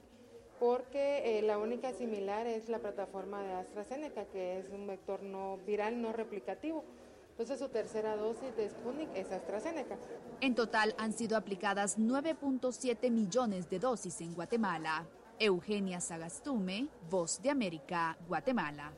porque 0.61 1.39
eh, 1.39 1.43
la 1.43 1.59
única 1.59 1.93
similar 1.93 2.47
es 2.47 2.69
la 2.69 2.79
plataforma 2.79 3.43
de 3.43 3.53
AstraZeneca, 3.55 4.27
que 4.27 4.59
es 4.59 4.71
un 4.71 4.87
vector 4.87 5.23
no 5.23 5.59
viral 5.67 6.01
no 6.01 6.13
replicativo. 6.13 6.85
Entonces 7.31 7.59
su 7.59 7.69
tercera 7.69 8.17
dosis 8.17 8.57
de 8.57 8.71
Sputnik 8.71 9.11
es 9.15 9.31
AstraZeneca. 9.31 9.97
En 10.41 10.55
total 10.55 10.95
han 10.97 11.13
sido 11.13 11.37
aplicadas 11.37 11.99
9.7 11.99 13.11
millones 13.11 13.69
de 13.69 13.79
dosis 13.79 14.21
en 14.23 14.33
Guatemala. 14.35 15.07
Eugenia 15.39 16.01
Sagastume, 16.01 16.89
Voz 17.11 17.43
de 17.43 17.51
América, 17.51 18.17
Guatemala. 18.27 18.91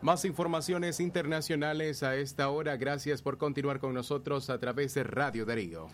Más 0.00 0.24
informaciones 0.24 0.98
internacionales 0.98 2.02
a 2.02 2.16
esta 2.16 2.50
hora. 2.50 2.76
Gracias 2.76 3.22
por 3.22 3.38
continuar 3.38 3.78
con 3.78 3.94
nosotros 3.94 4.50
a 4.50 4.58
través 4.58 4.94
de 4.94 5.04
Radio 5.04 5.44
Darío. 5.44 5.86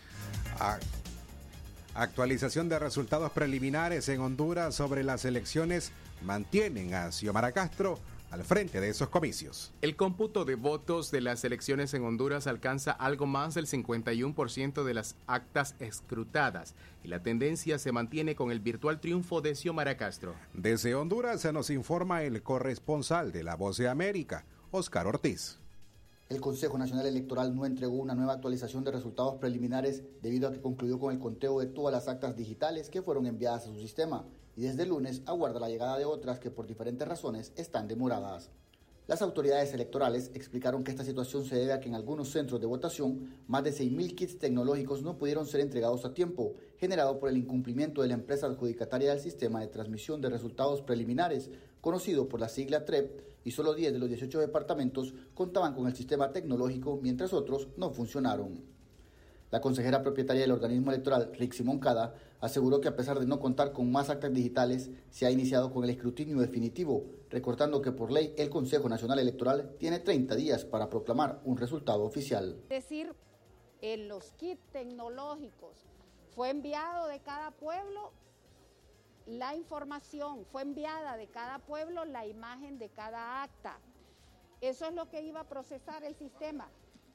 Ah. 0.59 0.79
Actualización 1.95 2.67
de 2.67 2.77
resultados 2.77 3.31
preliminares 3.31 4.09
en 4.09 4.19
Honduras 4.19 4.75
sobre 4.75 5.01
las 5.01 5.23
elecciones 5.23 5.93
mantienen 6.25 6.93
a 6.93 7.09
Xiomara 7.09 7.53
Castro 7.53 7.99
al 8.31 8.43
frente 8.43 8.81
de 8.81 8.89
esos 8.89 9.07
comicios. 9.07 9.71
El 9.81 9.95
cómputo 9.95 10.43
de 10.43 10.55
votos 10.55 11.09
de 11.09 11.21
las 11.21 11.45
elecciones 11.45 11.93
en 11.93 12.03
Honduras 12.03 12.47
alcanza 12.47 12.91
algo 12.91 13.27
más 13.27 13.53
del 13.53 13.65
51% 13.65 14.83
de 14.83 14.93
las 14.93 15.15
actas 15.25 15.75
escrutadas 15.79 16.75
y 17.01 17.07
la 17.07 17.23
tendencia 17.23 17.79
se 17.79 17.93
mantiene 17.93 18.35
con 18.35 18.51
el 18.51 18.59
virtual 18.59 18.99
triunfo 18.99 19.39
de 19.39 19.55
Xiomara 19.55 19.95
Castro. 19.95 20.35
Desde 20.53 20.95
Honduras 20.95 21.39
se 21.39 21.53
nos 21.53 21.69
informa 21.69 22.23
el 22.23 22.43
corresponsal 22.43 23.31
de 23.31 23.43
La 23.43 23.55
Voz 23.55 23.77
de 23.77 23.87
América, 23.87 24.43
Oscar 24.69 25.07
Ortiz. 25.07 25.59
El 26.27 26.41
Consejo 26.41 26.75
Nacional 26.79 27.05
Electoral 27.05 27.55
no 27.55 27.67
entregó 27.67 27.97
una 27.97 28.15
nueva 28.15 28.33
actualización 28.33 28.83
de 28.83 28.89
resultados 28.89 29.35
preliminares 29.35 30.01
debido 30.23 30.47
a 30.47 30.51
que 30.51 30.59
concluyó 30.59 30.99
con 30.99 31.13
el 31.13 31.19
conteo 31.19 31.59
de 31.59 31.67
todas 31.67 31.93
las 31.93 32.07
actas 32.07 32.35
digitales 32.35 32.89
que 32.89 33.03
fueron 33.03 33.27
enviadas 33.27 33.65
a 33.67 33.67
su 33.67 33.79
sistema 33.79 34.25
y 34.55 34.63
desde 34.63 34.83
el 34.83 34.89
lunes 34.89 35.21
aguarda 35.27 35.59
la 35.59 35.69
llegada 35.69 35.99
de 35.99 36.05
otras 36.05 36.39
que 36.39 36.49
por 36.49 36.65
diferentes 36.65 37.07
razones 37.07 37.53
están 37.55 37.87
demoradas. 37.87 38.49
Las 39.05 39.21
autoridades 39.21 39.71
electorales 39.75 40.31
explicaron 40.33 40.83
que 40.83 40.89
esta 40.89 41.03
situación 41.03 41.45
se 41.45 41.57
debe 41.57 41.73
a 41.73 41.79
que 41.79 41.89
en 41.89 41.93
algunos 41.93 42.31
centros 42.31 42.59
de 42.59 42.65
votación 42.65 43.35
más 43.47 43.63
de 43.63 43.71
6.000 43.71 44.15
kits 44.15 44.39
tecnológicos 44.39 45.03
no 45.03 45.19
pudieron 45.19 45.45
ser 45.45 45.61
entregados 45.61 46.05
a 46.05 46.15
tiempo, 46.15 46.55
generado 46.77 47.19
por 47.19 47.29
el 47.29 47.37
incumplimiento 47.37 48.01
de 48.01 48.07
la 48.07 48.15
empresa 48.15 48.47
adjudicataria 48.47 49.11
del 49.11 49.19
sistema 49.19 49.61
de 49.61 49.67
transmisión 49.67 50.21
de 50.21 50.31
resultados 50.31 50.81
preliminares, 50.81 51.51
conocido 51.81 52.27
por 52.27 52.39
la 52.39 52.49
sigla 52.49 52.83
TREP, 52.83 53.24
y 53.45 53.51
solo 53.51 53.73
10 53.73 53.93
de 53.93 53.99
los 53.99 54.09
18 54.09 54.41
departamentos 54.41 55.13
contaban 55.33 55.73
con 55.73 55.87
el 55.87 55.95
sistema 55.95 56.33
tecnológico, 56.33 56.99
mientras 57.01 57.31
otros 57.31 57.69
no 57.77 57.91
funcionaron. 57.91 58.75
La 59.51 59.61
consejera 59.61 60.01
propietaria 60.01 60.41
del 60.41 60.51
organismo 60.51 60.91
electoral, 60.91 61.31
Rixi 61.33 61.63
Moncada, 61.63 62.15
aseguró 62.41 62.81
que 62.81 62.89
a 62.89 62.95
pesar 62.95 63.19
de 63.19 63.27
no 63.27 63.39
contar 63.39 63.71
con 63.71 63.91
más 63.91 64.09
actas 64.09 64.33
digitales, 64.33 64.89
se 65.11 65.25
ha 65.25 65.31
iniciado 65.31 65.71
con 65.71 65.83
el 65.83 65.91
escrutinio 65.91 66.39
definitivo, 66.39 67.05
recordando 67.29 67.81
que 67.81 67.91
por 67.91 68.11
ley 68.11 68.33
el 68.37 68.49
Consejo 68.49 68.89
Nacional 68.89 69.19
Electoral 69.19 69.75
tiene 69.77 69.99
30 69.99 70.35
días 70.35 70.65
para 70.65 70.89
proclamar 70.89 71.39
un 71.45 71.55
resultado 71.55 72.03
oficial. 72.03 72.57
Es 72.63 72.83
decir, 72.83 73.13
en 73.81 74.07
los 74.07 74.31
kits 74.33 74.65
tecnológicos 74.71 75.85
fue 76.31 76.49
enviado 76.49 77.07
de 77.07 77.19
cada 77.19 77.51
pueblo 77.51 78.11
la 79.25 79.55
información, 79.55 80.45
fue 80.51 80.61
enviada 80.61 81.17
de 81.17 81.27
cada 81.27 81.59
pueblo 81.59 82.05
la 82.05 82.25
imagen 82.25 82.77
de 82.77 82.89
cada 82.89 83.43
acta. 83.43 83.79
Eso 84.61 84.85
es 84.85 84.93
lo 84.93 85.09
que 85.09 85.21
iba 85.21 85.41
a 85.41 85.49
procesar 85.49 86.03
el 86.03 86.15
sistema. 86.15 86.69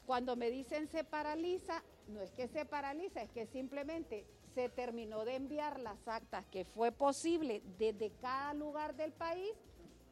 Cuando 0.07 0.37
me 0.37 0.51
dicen 0.51 0.89
se 0.89 1.05
paraliza, 1.05 1.83
no 2.09 2.21
es 2.21 2.33
que 2.33 2.49
se 2.49 2.65
paraliza, 2.65 3.23
es 3.23 3.31
que 3.31 3.47
simplemente 3.47 4.27
se 4.55 4.69
terminó 4.69 5.25
de 5.25 5.37
enviar 5.37 5.79
las 5.79 6.09
actas 6.09 6.45
que 6.47 6.65
fue 6.65 6.91
posible 6.91 7.63
desde 7.79 8.11
cada 8.21 8.53
lugar 8.55 8.97
del 8.97 9.13
país 9.13 9.53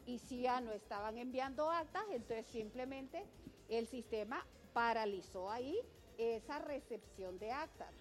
y 0.06 0.18
si 0.20 0.42
ya 0.42 0.60
no 0.60 0.72
estaban 0.72 1.18
enviando 1.18 1.70
actas, 1.70 2.04
entonces 2.12 2.46
simplemente 2.46 3.24
el 3.68 3.86
sistema 3.88 4.46
paralizó 4.72 5.50
ahí 5.50 5.78
esa 6.16 6.58
recepción 6.60 7.38
de 7.38 7.52
actas. 7.52 7.92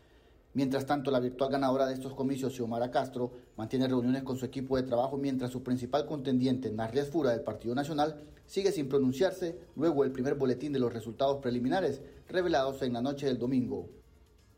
Mientras 0.58 0.88
tanto, 0.88 1.12
la 1.12 1.20
virtual 1.20 1.52
ganadora 1.52 1.86
de 1.86 1.94
estos 1.94 2.16
comicios, 2.16 2.56
Xiomara 2.56 2.90
Castro, 2.90 3.32
mantiene 3.58 3.88
reuniones 3.88 4.24
con 4.24 4.38
su 4.38 4.46
equipo 4.48 4.76
de 4.76 4.82
trabajo 4.82 5.16
mientras 5.16 5.52
su 5.52 5.62
principal 5.62 6.08
contendiente, 6.08 6.72
Narles 6.72 7.12
Fura 7.12 7.30
del 7.30 7.42
Partido 7.42 7.76
Nacional, 7.76 8.24
sigue 8.48 8.72
sin 8.72 8.90
pronunciarse 8.90 9.60
luego 9.76 10.04
el 10.04 10.12
primer 10.12 10.34
boletín 10.34 10.74
de 10.74 10.80
los 10.80 10.92
resultados 10.92 11.38
preliminares 11.44 12.02
revelados 12.28 12.82
en 12.82 12.94
la 12.94 13.04
noche 13.04 13.28
del 13.28 13.38
domingo. 13.38 13.88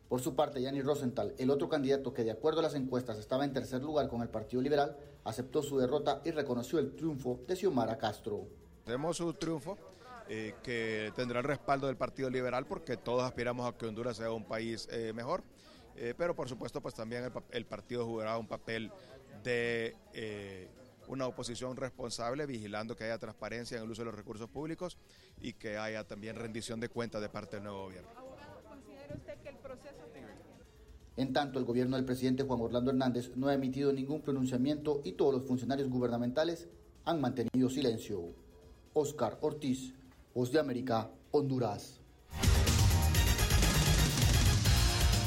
Por 0.08 0.22
su 0.22 0.36
parte, 0.36 0.62
Yanni 0.62 0.82
Rosenthal, 0.82 1.36
el 1.38 1.50
otro 1.50 1.68
candidato 1.68 2.14
que 2.14 2.24
de 2.24 2.32
acuerdo 2.32 2.62
a 2.62 2.64
las 2.64 2.76
encuestas 2.76 3.20
estaba 3.20 3.44
en 3.44 3.52
tercer 3.52 3.84
lugar 3.84 4.08
con 4.08 4.22
el 4.22 4.30
Partido 4.30 4.62
Liberal, 4.62 4.96
aceptó 5.26 5.62
su 5.62 5.80
derrota 5.80 6.22
y 6.24 6.32
reconoció 6.32 6.80
el 6.80 6.96
triunfo 6.96 7.42
de 7.46 7.58
Xiomara 7.58 7.98
Castro. 7.98 8.48
Tenemos 8.86 9.20
un 9.20 9.34
triunfo 9.34 9.78
eh, 10.30 10.54
que 10.64 11.12
tendrá 11.18 11.40
el 11.40 11.46
respaldo 11.46 11.88
del 11.88 11.98
Partido 11.98 12.30
Liberal 12.30 12.66
porque 12.66 12.96
todos 12.96 13.24
aspiramos 13.24 13.68
a 13.68 13.78
que 13.78 13.86
Honduras 13.86 14.16
sea 14.16 14.32
un 14.32 14.46
país 14.46 14.88
eh, 14.94 15.12
mejor. 15.14 15.44
Eh, 15.96 16.14
pero 16.18 16.36
por 16.36 16.48
supuesto 16.48 16.82
pues 16.82 16.96
también 16.96 17.26
el, 17.26 17.32
el 17.52 17.66
partido 17.66 18.06
jugará 18.06 18.38
un 18.38 18.48
papel 18.48 18.92
de 19.44 19.96
eh, 20.14 20.68
una 21.08 21.28
oposición 21.28 21.76
responsable, 21.76 22.46
vigilando 22.46 22.96
que 22.96 23.04
haya 23.04 23.18
transparencia 23.18 23.78
en 23.78 23.84
el 23.84 23.90
uso 23.90 24.02
de 24.02 24.06
los 24.06 24.16
recursos 24.16 24.50
públicos 24.50 24.98
y 25.42 25.54
que 25.54 25.78
haya 25.78 26.06
también 26.06 26.36
rendición 26.36 26.80
de 26.80 26.90
cuentas 26.90 27.22
de 27.22 27.30
parte 27.30 27.58
del 27.58 27.64
nuevo 27.64 27.84
gobierno. 27.86 28.10
¿Considera 28.68 29.16
usted 29.16 29.38
que 29.42 29.50
el 29.50 29.58
proceso... 29.58 30.10
En 31.18 31.34
tanto, 31.34 31.60
el 31.60 31.66
gobierno 31.66 31.98
del 31.98 32.06
presidente 32.06 32.44
Juan 32.44 32.62
Orlando 32.62 32.92
Hernández 32.92 33.36
no 33.36 33.50
ha 33.50 33.54
emitido 33.54 33.92
ningún 33.92 34.22
pronunciamiento 34.22 35.02
y 35.04 35.12
todos 35.12 35.34
los 35.34 35.44
funcionarios 35.44 35.90
gubernamentales 35.90 36.70
han 37.04 37.20
mantenido 37.20 37.70
silencio. 37.70 38.22
Oscar 38.94 39.38
Ortiz, 39.42 39.94
Voz 40.34 40.50
de 40.54 40.60
América, 40.60 41.12
Honduras. 41.32 41.99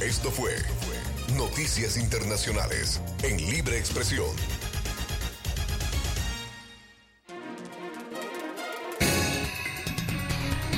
Esto 0.05 0.33
fue 0.33 0.51
Noticias 1.37 1.97
Internacionales 1.97 3.01
en 3.23 3.37
Libre 3.37 3.79
Expresión. 3.79 4.27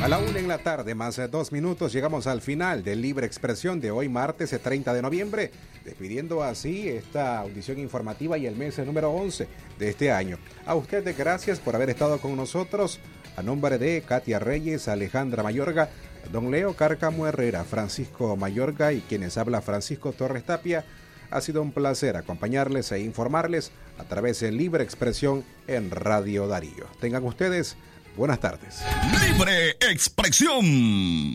A 0.02 0.08
la 0.08 0.18
una 0.18 0.38
en 0.38 0.46
la 0.46 0.58
tarde, 0.58 0.94
más 0.94 1.16
de 1.16 1.26
dos 1.28 1.52
minutos, 1.52 1.94
llegamos 1.94 2.26
al 2.26 2.42
final 2.42 2.84
de 2.84 2.96
Libre 2.96 3.26
Expresión 3.26 3.80
de 3.80 3.90
hoy, 3.90 4.10
martes 4.10 4.50
30 4.62 4.92
de 4.92 5.00
noviembre, 5.00 5.50
despidiendo 5.86 6.42
así 6.42 6.90
esta 6.90 7.38
audición 7.38 7.78
informativa 7.78 8.36
y 8.36 8.44
el 8.44 8.56
mes 8.56 8.78
número 8.80 9.10
11 9.10 9.48
de 9.78 9.88
este 9.88 10.12
año. 10.12 10.36
A 10.66 10.74
ustedes 10.74 11.16
gracias 11.16 11.60
por 11.60 11.74
haber 11.74 11.88
estado 11.88 12.20
con 12.20 12.36
nosotros. 12.36 13.00
A 13.36 13.42
nombre 13.42 13.78
de 13.78 14.02
Katia 14.02 14.38
Reyes, 14.38 14.86
Alejandra 14.86 15.42
Mayorga, 15.42 15.88
don 16.32 16.50
Leo 16.50 16.74
Cárcamo 16.74 17.26
Herrera, 17.26 17.64
Francisco 17.64 18.36
Mayorga 18.36 18.92
y 18.92 19.00
quienes 19.00 19.38
habla 19.38 19.62
Francisco 19.62 20.12
Torres 20.12 20.44
Tapia, 20.44 20.84
ha 21.30 21.40
sido 21.40 21.62
un 21.62 21.72
placer 21.72 22.16
acompañarles 22.16 22.92
e 22.92 23.00
informarles 23.00 23.72
a 23.98 24.04
través 24.04 24.40
de 24.40 24.52
Libre 24.52 24.84
Expresión 24.84 25.44
en 25.66 25.90
Radio 25.90 26.46
Darío. 26.46 26.86
Tengan 27.00 27.24
ustedes 27.24 27.76
buenas 28.16 28.40
tardes. 28.40 28.82
Libre 29.26 29.76
Expresión. 29.80 31.34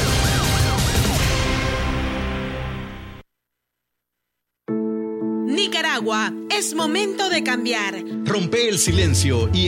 Es 6.49 6.73
momento 6.73 7.29
de 7.29 7.43
cambiar. 7.43 8.03
Rompe 8.25 8.67
el 8.67 8.79
silencio 8.79 9.51
y 9.53 9.59